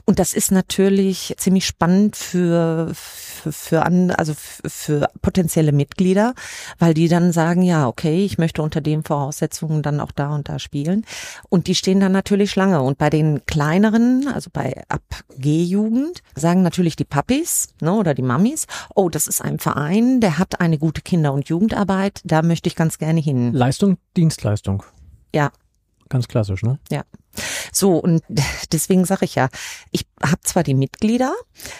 Und 0.05 0.19
das 0.19 0.33
ist 0.33 0.51
natürlich 0.51 1.33
ziemlich 1.37 1.65
spannend 1.65 2.15
für, 2.15 2.91
für, 2.93 3.51
für, 3.51 3.83
an, 3.83 4.11
also 4.11 4.33
für 4.35 5.09
potenzielle 5.23 5.71
Mitglieder, 5.71 6.35
weil 6.77 6.93
die 6.93 7.07
dann 7.07 7.31
sagen, 7.31 7.63
ja, 7.63 7.87
okay, 7.87 8.23
ich 8.23 8.37
möchte 8.37 8.61
unter 8.61 8.81
den 8.81 9.03
Voraussetzungen 9.03 9.81
dann 9.81 9.99
auch 9.99 10.11
da 10.11 10.35
und 10.35 10.49
da 10.49 10.59
spielen. 10.59 11.03
Und 11.49 11.65
die 11.65 11.75
stehen 11.75 11.99
dann 11.99 12.11
natürlich 12.11 12.51
Schlange. 12.51 12.83
Und 12.83 12.99
bei 12.99 13.09
den 13.09 13.43
kleineren, 13.47 14.27
also 14.31 14.51
bei 14.53 14.83
ab 14.87 15.01
G-Jugend, 15.35 16.21
sagen 16.35 16.61
natürlich 16.61 16.95
die 16.95 17.05
Papis 17.05 17.69
ne, 17.81 17.91
oder 17.91 18.13
die 18.13 18.21
Mamis, 18.21 18.67
oh, 18.93 19.09
das 19.09 19.25
ist 19.25 19.41
ein 19.41 19.57
Verein, 19.57 19.94
Verein, 19.95 20.19
der 20.19 20.37
hat 20.37 20.59
eine 20.59 20.77
gute 20.77 21.01
Kinder- 21.01 21.31
und 21.31 21.47
Jugendarbeit, 21.47 22.19
da 22.25 22.41
möchte 22.41 22.67
ich 22.67 22.75
ganz 22.75 22.97
gerne 22.97 23.21
hin. 23.21 23.53
Leistung, 23.53 23.97
Dienstleistung. 24.17 24.83
Ja. 25.33 25.51
Ganz 26.09 26.27
klassisch, 26.27 26.61
ne? 26.61 26.79
Ja. 26.91 27.03
So, 27.71 27.97
und 27.97 28.23
deswegen 28.71 29.05
sage 29.05 29.25
ich 29.25 29.35
ja, 29.35 29.49
ich 29.91 30.05
habe 30.21 30.41
zwar 30.43 30.63
die 30.63 30.73
Mitglieder, 30.73 31.33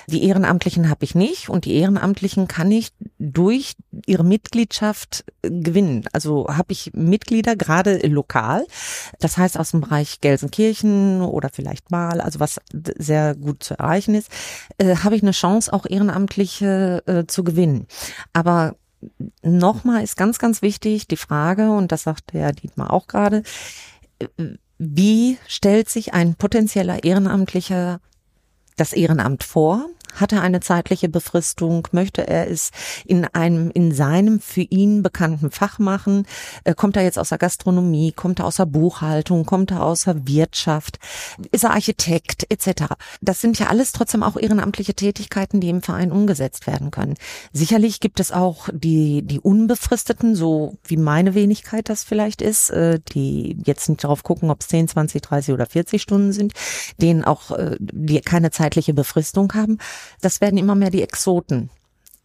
die 0.07 0.25
Ehrenamtlichen 0.25 0.89
habe 0.89 1.05
ich 1.05 1.15
nicht 1.15 1.49
und 1.49 1.65
die 1.65 1.75
Ehrenamtlichen 1.75 2.47
kann 2.47 2.71
ich 2.71 2.91
durch 3.19 3.75
ihre 4.05 4.23
Mitgliedschaft 4.23 5.25
gewinnen. 5.41 6.05
Also 6.11 6.47
habe 6.49 6.73
ich 6.73 6.91
Mitglieder 6.93 7.55
gerade 7.55 7.97
lokal, 8.07 8.65
das 9.19 9.37
heißt 9.37 9.59
aus 9.59 9.71
dem 9.71 9.81
Bereich 9.81 10.21
Gelsenkirchen 10.21 11.21
oder 11.21 11.49
vielleicht 11.49 11.91
mal, 11.91 12.19
also 12.19 12.39
was 12.39 12.59
sehr 12.73 13.35
gut 13.35 13.63
zu 13.63 13.77
erreichen 13.77 14.15
ist, 14.15 14.29
äh, 14.77 14.97
habe 14.97 15.15
ich 15.15 15.21
eine 15.21 15.31
Chance, 15.31 15.71
auch 15.71 15.85
Ehrenamtliche 15.87 17.03
äh, 17.05 17.25
zu 17.27 17.43
gewinnen. 17.43 17.87
Aber 18.33 18.75
nochmal 19.41 20.03
ist 20.03 20.17
ganz, 20.17 20.39
ganz 20.39 20.61
wichtig 20.61 21.07
die 21.07 21.17
Frage, 21.17 21.71
und 21.71 21.91
das 21.91 22.03
sagt 22.03 22.33
der 22.33 22.51
Dietmar 22.51 22.91
auch 22.91 23.07
gerade, 23.07 23.43
wie 24.77 25.37
stellt 25.47 25.89
sich 25.89 26.13
ein 26.13 26.35
potenzieller 26.35 27.03
Ehrenamtlicher 27.03 27.99
das 28.75 28.93
Ehrenamt 28.93 29.43
vor? 29.43 29.87
Hat 30.15 30.31
er 30.31 30.41
eine 30.41 30.59
zeitliche 30.59 31.09
Befristung? 31.09 31.87
Möchte 31.91 32.27
er 32.27 32.49
es 32.49 32.71
in 33.05 33.25
einem, 33.25 33.71
in 33.71 33.91
seinem 33.91 34.39
für 34.39 34.61
ihn 34.61 35.03
bekannten 35.03 35.51
Fach 35.51 35.79
machen? 35.79 36.25
Äh, 36.63 36.73
kommt 36.73 36.95
er 36.95 37.03
jetzt 37.03 37.19
aus 37.19 37.29
der 37.29 37.37
Gastronomie? 37.37 38.11
Kommt 38.11 38.39
er 38.39 38.45
aus 38.45 38.57
der 38.57 38.65
Buchhaltung? 38.65 39.45
Kommt 39.45 39.71
er 39.71 39.83
aus 39.83 40.03
der 40.03 40.27
Wirtschaft? 40.27 40.99
Ist 41.51 41.63
er 41.63 41.71
Architekt 41.71 42.45
etc.? 42.49 42.93
Das 43.21 43.41
sind 43.41 43.59
ja 43.59 43.67
alles 43.67 43.91
trotzdem 43.91 44.23
auch 44.23 44.37
ehrenamtliche 44.37 44.93
Tätigkeiten, 44.93 45.59
die 45.59 45.69
im 45.69 45.81
Verein 45.81 46.11
umgesetzt 46.11 46.67
werden 46.67 46.91
können. 46.91 47.15
Sicherlich 47.51 47.99
gibt 47.99 48.19
es 48.19 48.31
auch 48.31 48.69
die, 48.71 49.21
die 49.21 49.39
Unbefristeten, 49.39 50.35
so 50.35 50.77
wie 50.85 50.97
meine 50.97 51.35
Wenigkeit 51.35 51.89
das 51.89 52.03
vielleicht 52.03 52.41
ist, 52.41 52.69
äh, 52.69 52.99
die 53.13 53.57
jetzt 53.65 53.89
nicht 53.89 54.03
darauf 54.03 54.23
gucken, 54.23 54.49
ob 54.49 54.61
es 54.61 54.69
10, 54.69 54.87
20, 54.87 55.21
30 55.21 55.53
oder 55.53 55.65
40 55.65 56.01
Stunden 56.01 56.31
sind, 56.31 56.53
denen 57.01 57.23
auch, 57.23 57.51
äh, 57.51 57.75
die 57.79 58.21
keine 58.21 58.51
zeitliche 58.51 58.93
Befristung 58.93 59.53
haben 59.53 59.77
das 60.21 60.41
werden 60.41 60.57
immer 60.57 60.75
mehr 60.75 60.89
die 60.89 61.01
Exoten, 61.01 61.69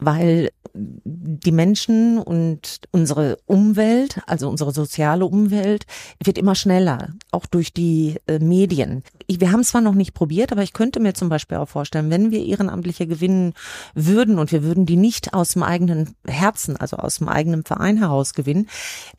weil 0.00 0.50
die 0.74 1.52
Menschen 1.52 2.18
und 2.18 2.80
unsere 2.90 3.38
Umwelt, 3.46 4.20
also 4.26 4.48
unsere 4.48 4.72
soziale 4.72 5.26
Umwelt, 5.26 5.84
wird 6.22 6.38
immer 6.38 6.54
schneller, 6.54 7.10
auch 7.32 7.46
durch 7.46 7.72
die 7.72 8.16
äh, 8.26 8.38
Medien. 8.38 9.02
Wir 9.28 9.52
haben 9.52 9.64
zwar 9.64 9.80
noch 9.80 9.94
nicht 9.94 10.14
probiert, 10.14 10.52
aber 10.52 10.62
ich 10.62 10.72
könnte 10.72 11.00
mir 11.00 11.14
zum 11.14 11.28
Beispiel 11.28 11.58
auch 11.58 11.68
vorstellen, 11.68 12.10
wenn 12.10 12.30
wir 12.30 12.44
Ehrenamtliche 12.44 13.06
gewinnen 13.06 13.54
würden 13.94 14.38
und 14.38 14.52
wir 14.52 14.62
würden 14.62 14.86
die 14.86 14.96
nicht 14.96 15.34
aus 15.34 15.50
dem 15.50 15.62
eigenen 15.62 16.14
Herzen, 16.26 16.76
also 16.76 16.96
aus 16.96 17.18
dem 17.18 17.28
eigenen 17.28 17.64
Verein 17.64 17.96
heraus 17.96 18.34
gewinnen, 18.34 18.68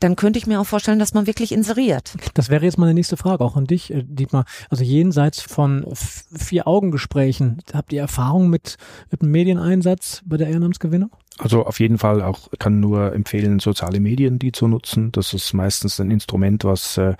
dann 0.00 0.16
könnte 0.16 0.38
ich 0.38 0.46
mir 0.46 0.60
auch 0.60 0.66
vorstellen, 0.66 0.98
dass 0.98 1.14
man 1.14 1.26
wirklich 1.26 1.52
inseriert. 1.52 2.14
Das 2.34 2.48
wäre 2.48 2.64
jetzt 2.64 2.78
meine 2.78 2.94
nächste 2.94 3.16
Frage 3.16 3.44
auch 3.44 3.56
an 3.56 3.66
dich, 3.66 3.92
äh, 3.92 4.02
Dietmar. 4.02 4.44
Also 4.70 4.84
jenseits 4.84 5.40
von 5.42 5.84
vier 5.94 6.66
Augengesprächen, 6.66 7.62
habt 7.72 7.92
ihr 7.92 8.00
Erfahrung 8.00 8.48
mit, 8.48 8.76
mit 9.10 9.22
dem 9.22 9.30
Medieneinsatz 9.30 10.22
bei 10.24 10.36
der 10.36 10.48
Ehrenamtsgewinnung? 10.72 11.10
Also 11.38 11.64
auf 11.66 11.80
jeden 11.80 11.98
Fall 11.98 12.22
auch 12.22 12.48
kann 12.58 12.80
nur 12.80 13.12
empfehlen, 13.12 13.58
soziale 13.58 14.00
Medien 14.00 14.38
die 14.38 14.52
zu 14.52 14.68
nutzen. 14.68 15.12
Das 15.12 15.32
ist 15.32 15.52
meistens 15.52 16.00
ein 16.00 16.10
Instrument, 16.10 16.64
was 16.64 16.96
äh, 16.98 17.14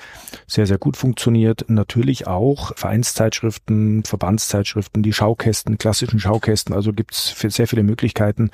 sehr, 0.47 0.67
sehr 0.67 0.79
gut 0.79 0.97
funktioniert. 0.97 1.65
Natürlich 1.69 2.27
auch 2.27 2.77
Vereinszeitschriften, 2.77 4.05
Verbandszeitschriften, 4.05 5.03
die 5.03 5.13
Schaukästen, 5.13 5.79
klassischen 5.79 6.19
Schaukästen. 6.19 6.75
Also 6.75 6.93
gibt 6.93 7.13
es 7.13 7.35
sehr 7.55 7.67
viele 7.67 7.83
Möglichkeiten, 7.83 8.51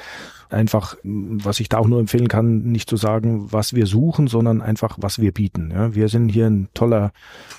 einfach, 0.50 0.96
was 1.02 1.60
ich 1.60 1.68
da 1.68 1.78
auch 1.78 1.86
nur 1.86 2.00
empfehlen 2.00 2.28
kann, 2.28 2.62
nicht 2.62 2.88
zu 2.88 2.96
sagen, 2.96 3.52
was 3.52 3.74
wir 3.74 3.86
suchen, 3.86 4.26
sondern 4.26 4.62
einfach, 4.62 4.98
was 5.00 5.18
wir 5.18 5.32
bieten. 5.32 5.70
Ja, 5.70 5.94
wir 5.94 6.08
sind 6.08 6.28
hier 6.28 6.46
ein 6.46 6.68
toller 6.74 7.12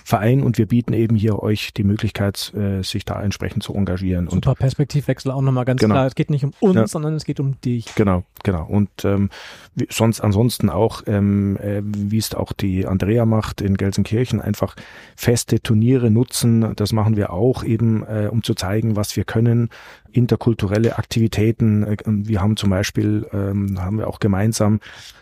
Verein 0.03 0.41
und 0.41 0.57
wir 0.57 0.65
bieten 0.65 0.93
eben 0.93 1.15
hier 1.15 1.41
euch 1.41 1.73
die 1.73 1.83
Möglichkeit, 1.83 2.53
äh, 2.55 2.81
sich 2.83 3.05
da 3.05 3.21
entsprechend 3.21 3.63
zu 3.63 3.73
engagieren. 3.73 4.27
Super 4.29 4.51
und, 4.51 4.59
Perspektivwechsel 4.59 5.31
auch 5.31 5.41
nochmal 5.41 5.65
ganz 5.65 5.81
genau. 5.81 5.95
klar. 5.95 6.07
Es 6.07 6.15
geht 6.15 6.29
nicht 6.29 6.43
um 6.43 6.53
uns, 6.59 6.75
ja. 6.75 6.87
sondern 6.87 7.15
es 7.15 7.25
geht 7.25 7.39
um 7.39 7.59
dich. 7.61 7.93
Genau, 7.95 8.23
genau. 8.43 8.65
Und 8.65 8.89
ähm, 9.03 9.29
sonst 9.89 10.21
ansonsten 10.21 10.69
auch, 10.69 11.03
ähm, 11.07 11.57
äh, 11.57 11.81
wie 11.83 12.17
es 12.17 12.33
auch 12.33 12.53
die 12.53 12.87
Andrea 12.87 13.25
macht 13.25 13.61
in 13.61 13.77
Gelsenkirchen, 13.77 14.41
einfach 14.41 14.75
feste 15.15 15.61
Turniere 15.61 16.09
nutzen. 16.09 16.75
Das 16.75 16.93
machen 16.93 17.15
wir 17.15 17.31
auch 17.31 17.63
eben, 17.63 18.03
äh, 18.03 18.29
um 18.31 18.43
zu 18.43 18.55
zeigen, 18.55 18.95
was 18.95 19.15
wir 19.15 19.23
können 19.23 19.69
interkulturelle 20.11 20.97
Aktivitäten. 20.97 21.83
Äh, 21.83 21.97
wir 22.05 22.41
haben 22.41 22.57
zum 22.57 22.69
Beispiel, 22.69 23.27
ähm, 23.33 23.79
haben 23.79 23.97
wir 23.97 24.07
auch 24.07 24.19
gemeinsam 24.19 24.79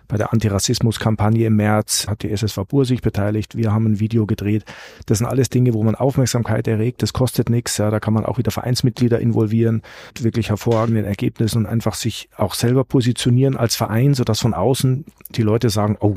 bei 0.08 0.18
der 0.18 0.32
Antirassismus-Kampagne 0.34 1.48
im 1.48 1.56
März, 1.58 2.08
hat 2.08 2.24
die 2.24 2.32
SSV 2.32 2.60
Bur 2.68 2.86
sich 2.86 3.02
beteiligt. 3.02 3.58
Wir 3.58 3.74
haben 3.74 3.86
ein 3.86 4.00
Video 4.00 4.26
gedreht. 4.26 4.64
Das 5.06 5.18
sind 5.18 5.28
alles 5.28 5.50
Dinge, 5.50 5.74
wo 5.74 5.84
man 5.84 5.96
Aufmerksamkeit 5.96 6.68
erregt. 6.68 7.02
Das 7.02 7.14
kostet 7.14 7.50
nichts. 7.50 7.78
Ja, 7.78 7.90
da 7.90 8.00
kann 8.00 8.14
man 8.14 8.26
auch 8.26 8.38
wieder 8.38 8.52
Vereinsmitglieder 8.52 9.20
involvieren, 9.20 9.82
wirklich 10.20 10.50
hervorragenden 10.50 11.06
Ergebnissen 11.06 11.60
und 11.60 11.66
einfach 11.66 11.96
sich 11.96 12.30
auch 12.38 12.54
selber 12.54 12.84
positionieren 12.84 13.58
als 13.58 13.76
Verein, 13.76 14.14
sodass 14.14 14.40
von 14.40 14.54
außen 14.54 15.06
die 15.32 15.42
Leute 15.44 15.70
sagen, 15.70 15.98
oh, 16.00 16.16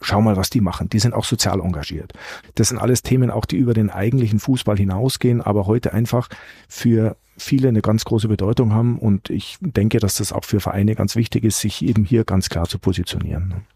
schau 0.00 0.20
mal, 0.20 0.36
was 0.36 0.50
die 0.50 0.60
machen. 0.60 0.88
Die 0.88 0.98
sind 0.98 1.14
auch 1.14 1.24
sozial 1.24 1.60
engagiert. 1.60 2.12
Das 2.54 2.68
sind 2.68 2.78
alles 2.78 3.02
Themen 3.02 3.30
auch, 3.30 3.44
die 3.44 3.56
über 3.56 3.74
den 3.74 3.90
eigentlichen 3.90 4.38
Fußball 4.38 4.76
hinausgehen, 4.76 5.40
aber 5.40 5.66
heute 5.66 5.92
einfach 5.92 6.28
für 6.68 7.16
viele 7.36 7.68
eine 7.68 7.82
ganz 7.82 8.04
große 8.04 8.28
Bedeutung 8.28 8.72
haben. 8.72 8.98
Und 8.98 9.30
ich 9.30 9.56
denke, 9.60 9.98
dass 9.98 10.16
das 10.16 10.32
auch 10.32 10.44
für 10.44 10.60
Vereine 10.60 10.94
ganz 10.94 11.16
wichtig 11.16 11.44
ist, 11.44 11.60
sich 11.60 11.84
eben 11.84 12.04
hier 12.04 12.24
ganz 12.24 12.48
klar 12.48 12.66
zu 12.66 12.78
positionieren. 12.78 13.66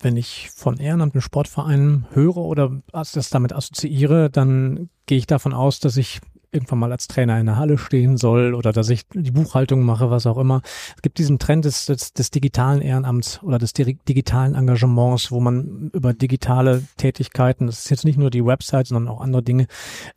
Wenn 0.00 0.16
ich 0.16 0.50
von 0.54 0.78
Ehrenamt 0.78 1.14
und 1.14 1.20
Sportvereinen 1.20 2.06
höre 2.12 2.38
oder 2.38 2.82
das 2.92 3.30
damit 3.30 3.52
assoziiere, 3.52 4.30
dann 4.30 4.88
gehe 5.06 5.18
ich 5.18 5.28
davon 5.28 5.52
aus, 5.52 5.78
dass 5.78 5.96
ich 5.96 6.20
irgendwann 6.52 6.78
mal 6.78 6.92
als 6.92 7.08
Trainer 7.08 7.40
in 7.40 7.46
der 7.46 7.56
Halle 7.56 7.78
stehen 7.78 8.16
soll 8.16 8.54
oder 8.54 8.72
dass 8.72 8.90
ich 8.90 9.02
die 9.14 9.30
Buchhaltung 9.30 9.82
mache, 9.82 10.10
was 10.10 10.26
auch 10.26 10.38
immer. 10.38 10.62
Es 10.96 11.02
gibt 11.02 11.18
diesen 11.18 11.38
Trend 11.38 11.64
des, 11.64 11.86
des, 11.86 12.12
des 12.12 12.30
digitalen 12.30 12.82
Ehrenamts 12.82 13.42
oder 13.42 13.58
des 13.58 13.72
digitalen 13.72 14.54
Engagements, 14.54 15.32
wo 15.32 15.40
man 15.40 15.90
über 15.92 16.12
digitale 16.12 16.84
Tätigkeiten, 16.96 17.66
das 17.66 17.80
ist 17.80 17.90
jetzt 17.90 18.04
nicht 18.04 18.18
nur 18.18 18.30
die 18.30 18.44
Website, 18.44 18.86
sondern 18.86 19.12
auch 19.12 19.20
andere 19.20 19.42
Dinge, 19.42 19.66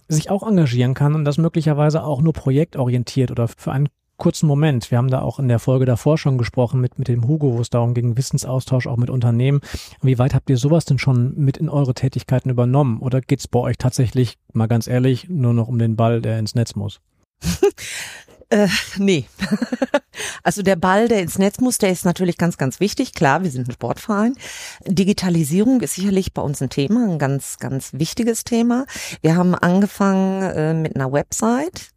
sich 0.08 0.30
auch 0.30 0.48
engagieren 0.48 0.94
kann 0.94 1.16
und 1.16 1.26
das 1.26 1.38
möglicherweise 1.38 2.04
auch 2.04 2.22
nur 2.22 2.34
projektorientiert 2.34 3.32
oder 3.32 3.48
für 3.48 3.72
einen 3.72 3.90
kurzen 4.18 4.48
Moment. 4.48 4.92
Wir 4.92 4.98
haben 4.98 5.10
da 5.10 5.22
auch 5.22 5.40
in 5.40 5.48
der 5.48 5.60
Folge 5.60 5.86
davor 5.86 6.18
schon 6.18 6.38
gesprochen 6.38 6.82
mit, 6.82 6.98
mit 6.98 7.08
dem 7.08 7.28
Hugo, 7.28 7.54
wo 7.54 7.62
es 7.62 7.70
darum 7.70 7.94
ging, 7.94 8.18
Wissensaustausch 8.18 8.88
auch 8.88 8.98
mit 8.98 9.10
Unternehmen. 9.10 9.62
Wie 10.02 10.18
weit 10.18 10.34
habt 10.34 10.50
ihr 10.50 10.58
sowas 10.58 10.86
denn 10.86 11.00
schon 11.00 11.36
mit 11.36 11.58
in 11.58 11.70
eure 11.70 11.94
Tätigkeiten 11.94 12.50
übernommen? 12.50 13.00
Oder 13.00 13.22
geht's 13.22 13.48
bei 13.48 13.60
euch 13.60 13.78
tatsächlich, 13.78 14.38
mal 14.54 14.68
ganz 14.68 14.88
ehrlich, 14.88 15.28
nur 15.30 15.54
noch 15.54 15.68
um 15.68 15.80
den 15.80 15.96
Ball, 15.96 16.22
der 16.22 16.40
ins 16.40 16.56
Netz 16.56 16.76
muss? 16.76 17.02
Äh, 18.50 18.68
nee. 18.98 19.26
also 20.44 20.62
der 20.62 20.76
Ball, 20.76 21.08
der 21.08 21.22
ins 21.22 21.40
Netz 21.40 21.60
muss, 21.60 21.78
der 21.78 21.90
ist 21.90 22.06
natürlich 22.06 22.38
ganz, 22.38 22.58
ganz 22.58 22.80
wichtig. 22.80 23.14
Klar, 23.14 23.44
wir 23.44 23.50
sind 23.50 23.68
ein 23.68 23.72
Sportverein. 23.72 24.36
Digitalisierung 24.86 25.82
ist 25.82 25.96
sicherlich 25.96 26.34
bei 26.34 26.42
uns 26.42 26.62
ein 26.62 26.70
Thema, 26.70 27.10
ein 27.10 27.18
ganz, 27.18 27.58
ganz 27.58 27.94
wichtiges 27.94 28.44
Thema. 28.44 28.86
Wir 29.22 29.36
haben 29.36 29.56
angefangen 29.56 30.44
äh, 30.44 30.74
mit 30.74 30.96
einer 30.96 31.12
Website 31.12 31.95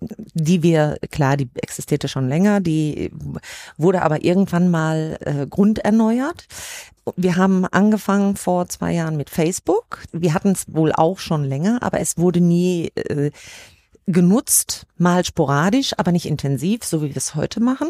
die 0.00 0.62
wir, 0.62 0.98
klar, 1.10 1.36
die 1.36 1.48
existierte 1.54 2.08
schon 2.08 2.28
länger, 2.28 2.60
die 2.60 3.10
wurde 3.76 4.02
aber 4.02 4.24
irgendwann 4.24 4.70
mal 4.70 5.18
äh, 5.20 5.46
grunderneuert. 5.46 6.46
Wir 7.16 7.36
haben 7.36 7.66
angefangen 7.66 8.36
vor 8.36 8.68
zwei 8.68 8.92
Jahren 8.92 9.16
mit 9.16 9.30
Facebook. 9.30 10.02
Wir 10.12 10.34
hatten 10.34 10.52
es 10.52 10.72
wohl 10.72 10.92
auch 10.92 11.18
schon 11.18 11.44
länger, 11.44 11.82
aber 11.82 12.00
es 12.00 12.18
wurde 12.18 12.40
nie 12.40 12.88
äh, 12.94 13.30
genutzt, 14.06 14.86
mal 14.96 15.24
sporadisch, 15.24 15.92
aber 15.96 16.12
nicht 16.12 16.26
intensiv, 16.26 16.84
so 16.84 17.02
wie 17.02 17.08
wir 17.08 17.16
es 17.16 17.34
heute 17.34 17.60
machen. 17.60 17.88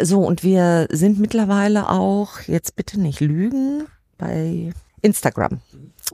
So, 0.00 0.20
und 0.20 0.42
wir 0.42 0.88
sind 0.90 1.18
mittlerweile 1.18 1.88
auch, 1.88 2.40
jetzt 2.46 2.76
bitte 2.76 2.98
nicht 3.00 3.20
lügen, 3.20 3.86
bei 4.18 4.72
Instagram 5.02 5.60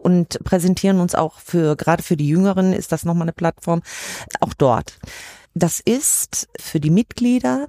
und 0.02 0.38
präsentieren 0.44 1.00
uns 1.00 1.14
auch 1.14 1.38
für, 1.38 1.76
gerade 1.76 2.02
für 2.02 2.16
die 2.16 2.28
Jüngeren 2.28 2.72
ist 2.72 2.92
das 2.92 3.04
nochmal 3.04 3.24
eine 3.24 3.32
Plattform, 3.32 3.82
auch 4.40 4.54
dort. 4.54 4.98
Das 5.54 5.80
ist 5.80 6.48
für 6.58 6.80
die 6.80 6.90
Mitglieder, 6.90 7.66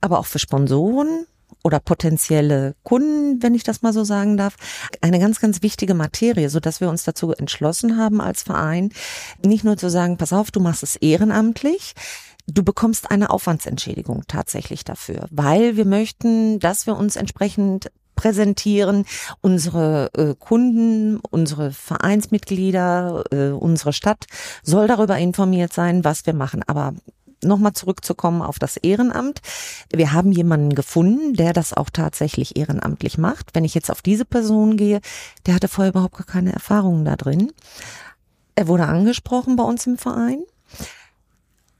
aber 0.00 0.18
auch 0.18 0.26
für 0.26 0.38
Sponsoren 0.38 1.26
oder 1.64 1.80
potenzielle 1.80 2.74
Kunden, 2.84 3.42
wenn 3.42 3.54
ich 3.54 3.64
das 3.64 3.82
mal 3.82 3.92
so 3.92 4.04
sagen 4.04 4.36
darf, 4.36 4.56
eine 5.00 5.18
ganz, 5.18 5.40
ganz 5.40 5.62
wichtige 5.62 5.94
Materie, 5.94 6.48
so 6.50 6.60
dass 6.60 6.80
wir 6.80 6.88
uns 6.88 7.04
dazu 7.04 7.32
entschlossen 7.32 7.96
haben 7.96 8.20
als 8.20 8.42
Verein, 8.42 8.90
nicht 9.44 9.64
nur 9.64 9.76
zu 9.76 9.90
sagen, 9.90 10.16
pass 10.16 10.32
auf, 10.32 10.50
du 10.50 10.60
machst 10.60 10.82
es 10.82 10.96
ehrenamtlich, 10.96 11.94
Du 12.50 12.62
bekommst 12.62 13.10
eine 13.10 13.28
Aufwandsentschädigung 13.28 14.24
tatsächlich 14.26 14.82
dafür, 14.82 15.26
weil 15.30 15.76
wir 15.76 15.84
möchten, 15.84 16.58
dass 16.60 16.86
wir 16.86 16.96
uns 16.96 17.16
entsprechend 17.16 17.90
präsentieren, 18.18 19.04
unsere 19.42 20.10
äh, 20.14 20.34
Kunden, 20.36 21.20
unsere 21.30 21.70
Vereinsmitglieder, 21.70 23.22
äh, 23.30 23.50
unsere 23.50 23.92
Stadt 23.92 24.26
soll 24.64 24.88
darüber 24.88 25.16
informiert 25.18 25.72
sein, 25.72 26.02
was 26.02 26.26
wir 26.26 26.34
machen. 26.34 26.64
Aber 26.66 26.94
nochmal 27.44 27.74
zurückzukommen 27.74 28.42
auf 28.42 28.58
das 28.58 28.76
Ehrenamt. 28.76 29.40
Wir 29.92 30.12
haben 30.12 30.32
jemanden 30.32 30.74
gefunden, 30.74 31.34
der 31.34 31.52
das 31.52 31.72
auch 31.72 31.90
tatsächlich 31.90 32.56
ehrenamtlich 32.56 33.18
macht. 33.18 33.54
Wenn 33.54 33.64
ich 33.64 33.74
jetzt 33.74 33.88
auf 33.88 34.02
diese 34.02 34.24
Person 34.24 34.76
gehe, 34.76 35.00
der 35.46 35.54
hatte 35.54 35.68
vorher 35.68 35.92
überhaupt 35.92 36.16
gar 36.16 36.26
keine 36.26 36.52
Erfahrungen 36.52 37.04
da 37.04 37.14
drin. 37.14 37.52
Er 38.56 38.66
wurde 38.66 38.86
angesprochen 38.86 39.54
bei 39.54 39.62
uns 39.62 39.86
im 39.86 39.96
Verein. 39.96 40.42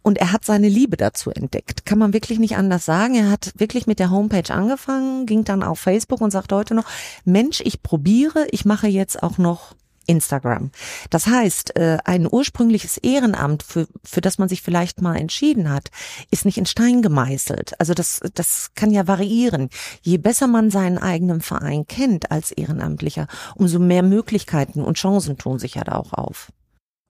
Und 0.02 0.18
er 0.18 0.32
hat 0.32 0.44
seine 0.44 0.68
Liebe 0.68 0.96
dazu 0.96 1.30
entdeckt. 1.30 1.84
Kann 1.84 1.98
man 1.98 2.12
wirklich 2.12 2.38
nicht 2.38 2.56
anders 2.56 2.84
sagen. 2.84 3.14
Er 3.14 3.30
hat 3.30 3.52
wirklich 3.56 3.86
mit 3.86 3.98
der 3.98 4.10
Homepage 4.10 4.52
angefangen, 4.52 5.26
ging 5.26 5.44
dann 5.44 5.62
auf 5.62 5.80
Facebook 5.80 6.20
und 6.20 6.30
sagt 6.30 6.52
heute 6.52 6.74
noch, 6.74 6.86
Mensch, 7.24 7.60
ich 7.64 7.82
probiere, 7.82 8.46
ich 8.50 8.64
mache 8.64 8.88
jetzt 8.88 9.22
auch 9.22 9.38
noch 9.38 9.74
Instagram. 10.08 10.70
Das 11.10 11.26
heißt, 11.26 11.76
äh, 11.76 11.98
ein 12.04 12.26
ursprüngliches 12.30 12.96
Ehrenamt, 12.96 13.62
für, 13.62 13.86
für 14.02 14.20
das 14.20 14.38
man 14.38 14.48
sich 14.48 14.62
vielleicht 14.62 15.02
mal 15.02 15.16
entschieden 15.16 15.70
hat, 15.70 15.90
ist 16.30 16.44
nicht 16.44 16.58
in 16.58 16.66
Stein 16.66 17.02
gemeißelt. 17.02 17.78
Also 17.78 17.94
das, 17.94 18.20
das 18.34 18.70
kann 18.74 18.90
ja 18.90 19.06
variieren. 19.06 19.68
Je 20.00 20.18
besser 20.18 20.46
man 20.46 20.70
seinen 20.70 20.98
eigenen 20.98 21.40
Verein 21.40 21.86
kennt 21.86 22.30
als 22.30 22.50
Ehrenamtlicher, 22.50 23.28
umso 23.54 23.78
mehr 23.78 24.02
Möglichkeiten 24.02 24.82
und 24.82 24.96
Chancen 24.96 25.36
tun 25.36 25.58
sich 25.58 25.74
ja 25.74 25.84
da 25.84 25.96
auch 25.96 26.14
auf. 26.14 26.50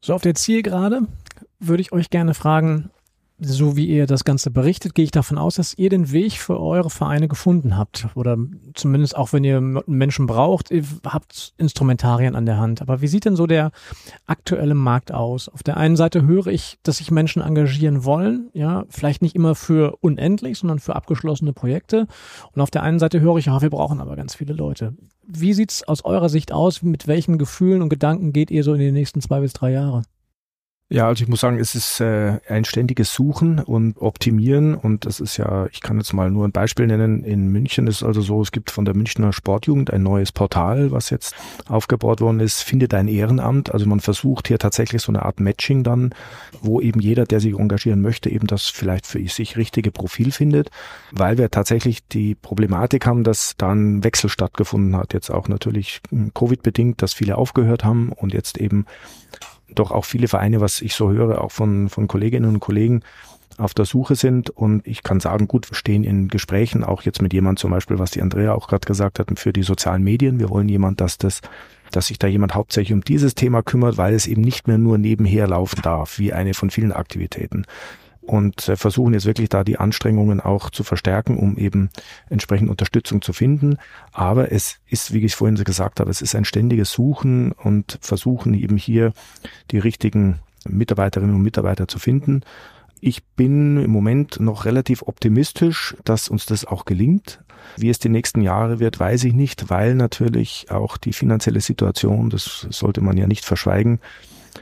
So 0.04 0.14
auf 0.14 0.22
der 0.22 0.34
Zielgerade 0.34 1.02
würde 1.60 1.80
ich 1.80 1.92
euch 1.92 2.10
gerne 2.10 2.34
fragen, 2.34 2.90
so 3.40 3.76
wie 3.76 3.86
ihr 3.86 4.06
das 4.06 4.24
Ganze 4.24 4.50
berichtet, 4.50 4.94
gehe 4.94 5.04
ich 5.04 5.10
davon 5.10 5.38
aus, 5.38 5.56
dass 5.56 5.76
ihr 5.78 5.90
den 5.90 6.10
Weg 6.10 6.32
für 6.32 6.58
eure 6.60 6.90
Vereine 6.90 7.28
gefunden 7.28 7.76
habt. 7.76 8.08
Oder 8.14 8.36
zumindest 8.74 9.16
auch 9.16 9.32
wenn 9.32 9.44
ihr 9.44 9.60
Menschen 9.60 10.26
braucht, 10.26 10.70
ihr 10.70 10.82
habt 11.04 11.54
Instrumentarien 11.56 12.34
an 12.34 12.46
der 12.46 12.58
Hand. 12.58 12.82
Aber 12.82 13.00
wie 13.00 13.06
sieht 13.06 13.24
denn 13.24 13.36
so 13.36 13.46
der 13.46 13.70
aktuelle 14.26 14.74
Markt 14.74 15.12
aus? 15.12 15.48
Auf 15.48 15.62
der 15.62 15.76
einen 15.76 15.96
Seite 15.96 16.26
höre 16.26 16.48
ich, 16.48 16.78
dass 16.82 16.98
sich 16.98 17.10
Menschen 17.10 17.40
engagieren 17.40 18.04
wollen, 18.04 18.50
ja, 18.54 18.84
vielleicht 18.88 19.22
nicht 19.22 19.36
immer 19.36 19.54
für 19.54 19.96
unendlich, 20.00 20.58
sondern 20.58 20.80
für 20.80 20.96
abgeschlossene 20.96 21.52
Projekte. 21.52 22.08
Und 22.52 22.60
auf 22.60 22.70
der 22.70 22.82
einen 22.82 22.98
Seite 22.98 23.20
höre 23.20 23.36
ich, 23.36 23.46
ja, 23.46 23.62
wir 23.62 23.70
brauchen 23.70 24.00
aber 24.00 24.16
ganz 24.16 24.34
viele 24.34 24.52
Leute. 24.52 24.94
Wie 25.26 25.52
sieht's 25.52 25.84
aus 25.84 26.04
eurer 26.04 26.28
Sicht 26.28 26.50
aus? 26.50 26.82
Mit 26.82 27.06
welchen 27.06 27.38
Gefühlen 27.38 27.82
und 27.82 27.88
Gedanken 27.88 28.32
geht 28.32 28.50
ihr 28.50 28.64
so 28.64 28.74
in 28.74 28.80
die 28.80 28.92
nächsten 28.92 29.20
zwei 29.20 29.40
bis 29.40 29.52
drei 29.52 29.70
Jahre? 29.70 30.02
Ja, 30.90 31.06
also 31.06 31.22
ich 31.22 31.28
muss 31.28 31.40
sagen, 31.40 31.58
es 31.58 31.74
ist 31.74 32.00
äh, 32.00 32.38
ein 32.48 32.64
ständiges 32.64 33.12
Suchen 33.12 33.58
und 33.58 33.98
Optimieren 33.98 34.74
und 34.74 35.04
das 35.04 35.20
ist 35.20 35.36
ja, 35.36 35.66
ich 35.66 35.82
kann 35.82 35.98
jetzt 35.98 36.14
mal 36.14 36.30
nur 36.30 36.48
ein 36.48 36.52
Beispiel 36.52 36.86
nennen. 36.86 37.24
In 37.24 37.48
München 37.48 37.86
ist 37.86 38.02
also 38.02 38.22
so, 38.22 38.40
es 38.40 38.52
gibt 38.52 38.70
von 38.70 38.86
der 38.86 38.96
Münchner 38.96 39.34
Sportjugend 39.34 39.92
ein 39.92 40.02
neues 40.02 40.32
Portal, 40.32 40.90
was 40.90 41.10
jetzt 41.10 41.34
aufgebaut 41.68 42.22
worden 42.22 42.40
ist, 42.40 42.62
findet 42.62 42.94
ein 42.94 43.06
Ehrenamt. 43.06 43.70
Also 43.70 43.84
man 43.84 44.00
versucht 44.00 44.48
hier 44.48 44.58
tatsächlich 44.58 45.02
so 45.02 45.12
eine 45.12 45.26
Art 45.26 45.40
Matching 45.40 45.84
dann, 45.84 46.14
wo 46.62 46.80
eben 46.80 47.00
jeder, 47.00 47.26
der 47.26 47.40
sich 47.40 47.52
engagieren 47.52 48.00
möchte, 48.00 48.30
eben 48.30 48.46
das 48.46 48.68
vielleicht 48.68 49.06
für 49.06 49.22
sich 49.28 49.58
richtige 49.58 49.90
Profil 49.90 50.32
findet, 50.32 50.70
weil 51.12 51.36
wir 51.36 51.50
tatsächlich 51.50 52.08
die 52.08 52.34
Problematik 52.34 53.04
haben, 53.04 53.24
dass 53.24 53.56
da 53.58 53.72
ein 53.72 54.04
Wechsel 54.04 54.30
stattgefunden 54.30 54.96
hat. 54.96 55.12
Jetzt 55.12 55.28
auch 55.28 55.48
natürlich 55.48 56.00
hm, 56.08 56.32
Covid-bedingt, 56.32 57.02
dass 57.02 57.12
viele 57.12 57.36
aufgehört 57.36 57.84
haben 57.84 58.10
und 58.10 58.32
jetzt 58.32 58.56
eben 58.56 58.86
doch 59.74 59.90
auch 59.90 60.04
viele 60.04 60.28
Vereine, 60.28 60.60
was 60.60 60.80
ich 60.80 60.94
so 60.94 61.10
höre, 61.10 61.42
auch 61.42 61.52
von, 61.52 61.88
von 61.88 62.08
Kolleginnen 62.08 62.48
und 62.48 62.60
Kollegen, 62.60 63.02
auf 63.56 63.74
der 63.74 63.84
Suche 63.84 64.14
sind. 64.14 64.50
Und 64.50 64.86
ich 64.86 65.02
kann 65.02 65.20
sagen, 65.20 65.48
gut, 65.48 65.70
wir 65.70 65.74
stehen 65.74 66.04
in 66.04 66.28
Gesprächen, 66.28 66.84
auch 66.84 67.02
jetzt 67.02 67.20
mit 67.20 67.32
jemand 67.32 67.58
zum 67.58 67.72
Beispiel, 67.72 67.98
was 67.98 68.12
die 68.12 68.22
Andrea 68.22 68.54
auch 68.54 68.68
gerade 68.68 68.86
gesagt 68.86 69.18
hat, 69.18 69.36
für 69.38 69.52
die 69.52 69.64
sozialen 69.64 70.04
Medien. 70.04 70.38
Wir 70.38 70.48
wollen 70.48 70.68
jemand, 70.68 71.00
dass 71.00 71.18
das 71.18 71.40
dass 71.90 72.08
sich 72.08 72.18
da 72.18 72.26
jemand 72.26 72.54
hauptsächlich 72.54 72.92
um 72.92 73.00
dieses 73.00 73.34
Thema 73.34 73.62
kümmert, 73.62 73.96
weil 73.96 74.12
es 74.12 74.26
eben 74.26 74.42
nicht 74.42 74.68
mehr 74.68 74.76
nur 74.76 74.98
nebenher 74.98 75.48
laufen 75.48 75.80
darf, 75.80 76.18
wie 76.18 76.34
eine 76.34 76.52
von 76.52 76.68
vielen 76.68 76.92
Aktivitäten 76.92 77.64
und 78.28 78.68
äh, 78.68 78.76
versuchen 78.76 79.14
jetzt 79.14 79.26
wirklich 79.26 79.48
da 79.48 79.64
die 79.64 79.78
Anstrengungen 79.78 80.40
auch 80.40 80.70
zu 80.70 80.84
verstärken, 80.84 81.38
um 81.38 81.56
eben 81.56 81.88
entsprechend 82.28 82.68
Unterstützung 82.68 83.22
zu 83.22 83.32
finden. 83.32 83.78
Aber 84.12 84.52
es 84.52 84.78
ist, 84.86 85.12
wie 85.12 85.24
ich 85.24 85.34
vorhin 85.34 85.56
gesagt 85.56 85.98
habe, 85.98 86.10
es 86.10 86.20
ist 86.20 86.34
ein 86.34 86.44
ständiges 86.44 86.92
Suchen 86.92 87.52
und 87.52 87.98
Versuchen 88.02 88.54
eben 88.54 88.76
hier 88.76 89.12
die 89.70 89.78
richtigen 89.78 90.40
Mitarbeiterinnen 90.68 91.34
und 91.34 91.42
Mitarbeiter 91.42 91.88
zu 91.88 91.98
finden. 91.98 92.42
Ich 93.00 93.24
bin 93.24 93.82
im 93.82 93.90
Moment 93.90 94.40
noch 94.40 94.64
relativ 94.64 95.02
optimistisch, 95.02 95.96
dass 96.04 96.28
uns 96.28 96.46
das 96.46 96.64
auch 96.64 96.84
gelingt. 96.84 97.40
Wie 97.76 97.90
es 97.90 97.98
die 97.98 98.08
nächsten 98.08 98.42
Jahre 98.42 98.78
wird, 98.80 98.98
weiß 98.98 99.24
ich 99.24 99.34
nicht, 99.34 99.70
weil 99.70 99.94
natürlich 99.94 100.66
auch 100.70 100.96
die 100.96 101.12
finanzielle 101.12 101.60
Situation, 101.60 102.28
das 102.28 102.66
sollte 102.70 103.00
man 103.00 103.16
ja 103.16 103.26
nicht 103.26 103.44
verschweigen, 103.44 104.00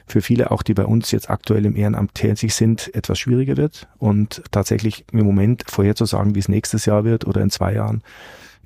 für 0.06 0.20
viele 0.20 0.50
auch, 0.50 0.62
die 0.62 0.74
bei 0.74 0.85
uns 0.85 1.11
jetzt 1.11 1.30
aktuell 1.30 1.66
im 1.66 1.76
Ehrenamt 1.76 2.14
tätig 2.14 2.54
sind, 2.54 2.94
etwas 2.94 3.18
schwieriger 3.18 3.56
wird. 3.56 3.88
Und 3.98 4.42
tatsächlich 4.50 5.04
im 5.12 5.24
Moment 5.24 5.64
vorherzusagen, 5.68 6.35
wie 6.35 6.40
es 6.40 6.48
nächstes 6.48 6.87
Jahr 6.87 7.04
wird 7.04 7.26
oder 7.26 7.40
in 7.40 7.50
zwei 7.50 7.74
Jahren, 7.74 8.02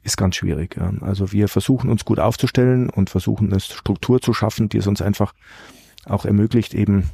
ist 0.02 0.16
ganz 0.16 0.36
schwierig. 0.36 0.78
Also 1.00 1.32
wir 1.32 1.48
versuchen 1.48 1.90
uns 1.90 2.04
gut 2.04 2.18
aufzustellen 2.18 2.90
und 2.90 3.10
versuchen 3.10 3.50
eine 3.50 3.60
Struktur 3.60 4.20
zu 4.20 4.32
schaffen, 4.32 4.68
die 4.68 4.78
es 4.78 4.86
uns 4.86 5.02
einfach 5.02 5.34
auch 6.06 6.24
ermöglicht, 6.24 6.74
eben 6.74 7.10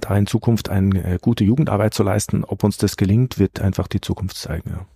da 0.00 0.16
in 0.16 0.26
Zukunft 0.26 0.68
eine 0.68 1.04
äh, 1.04 1.18
gute 1.20 1.44
Jugendarbeit 1.44 1.92
zu 1.92 2.02
leisten. 2.02 2.44
Ob 2.44 2.64
uns 2.64 2.76
das 2.76 2.96
gelingt, 2.96 3.38
wird 3.38 3.60
einfach 3.60 3.88
die 3.88 4.00
Zukunft 4.00 4.36
zeigen. 4.36 4.70
Ja. 4.70 4.86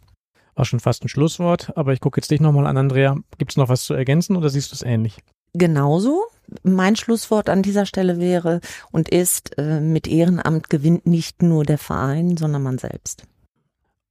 War 0.55 0.65
schon 0.65 0.81
fast 0.81 1.05
ein 1.05 1.09
Schlusswort, 1.09 1.77
aber 1.77 1.93
ich 1.93 2.01
gucke 2.01 2.19
jetzt 2.19 2.31
dich 2.31 2.41
nochmal 2.41 2.67
an, 2.67 2.77
Andrea. 2.77 3.17
Gibt 3.37 3.51
es 3.51 3.57
noch 3.57 3.69
was 3.69 3.85
zu 3.85 3.95
ergänzen 3.95 4.37
oder 4.37 4.49
siehst 4.49 4.71
du 4.71 4.75
es 4.75 4.83
ähnlich? 4.83 5.19
Genauso. 5.55 6.25
Mein 6.63 6.97
Schlusswort 6.97 7.49
an 7.49 7.63
dieser 7.63 7.87
Stelle 7.87 8.21
wäre 8.21 8.61
und 8.93 9.09
ist, 9.09 9.59
äh, 9.59 9.81
mit 9.81 10.07
Ehrenamt 10.07 10.71
gewinnt 10.71 11.07
nicht 11.07 11.43
nur 11.43 11.65
der 11.65 11.79
Verein, 11.79 12.37
sondern 12.37 12.63
man 12.63 12.79
selbst. 12.79 13.25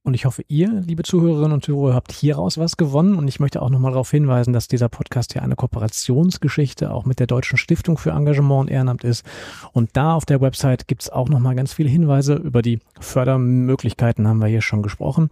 Und 0.06 0.14
ich 0.14 0.24
hoffe, 0.24 0.44
ihr, 0.46 0.68
liebe 0.86 1.02
Zuhörerinnen 1.02 1.50
und 1.50 1.64
Zuhörer, 1.64 1.94
habt 1.94 2.12
hieraus 2.12 2.58
was 2.58 2.76
gewonnen. 2.76 3.16
Und 3.16 3.26
ich 3.26 3.40
möchte 3.40 3.60
auch 3.60 3.70
nochmal 3.70 3.90
darauf 3.90 4.08
hinweisen, 4.08 4.52
dass 4.52 4.68
dieser 4.68 4.88
Podcast 4.88 5.34
ja 5.34 5.42
eine 5.42 5.56
Kooperationsgeschichte 5.56 6.92
auch 6.92 7.06
mit 7.06 7.18
der 7.18 7.26
Deutschen 7.26 7.58
Stiftung 7.58 7.98
für 7.98 8.10
Engagement 8.10 8.60
und 8.60 8.70
Ehrenamt 8.70 9.02
ist. 9.02 9.26
Und 9.72 9.90
da 9.94 10.14
auf 10.14 10.24
der 10.24 10.40
Website 10.40 10.86
gibt's 10.86 11.10
auch 11.10 11.28
nochmal 11.28 11.56
ganz 11.56 11.72
viele 11.72 11.88
Hinweise 11.88 12.34
über 12.34 12.62
die 12.62 12.78
Fördermöglichkeiten, 13.00 14.28
haben 14.28 14.38
wir 14.38 14.46
hier 14.46 14.62
schon 14.62 14.82
gesprochen. 14.82 15.30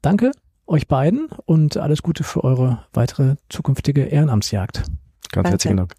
Danke 0.00 0.30
euch 0.68 0.86
beiden 0.86 1.26
und 1.44 1.76
alles 1.76 2.02
Gute 2.02 2.22
für 2.22 2.44
eure 2.44 2.84
weitere 2.92 3.34
zukünftige 3.48 4.04
Ehrenamtsjagd. 4.04 4.84
Ganz 5.32 5.44
Danke. 5.44 5.50
herzlichen 5.50 5.76
Dank. 5.78 5.94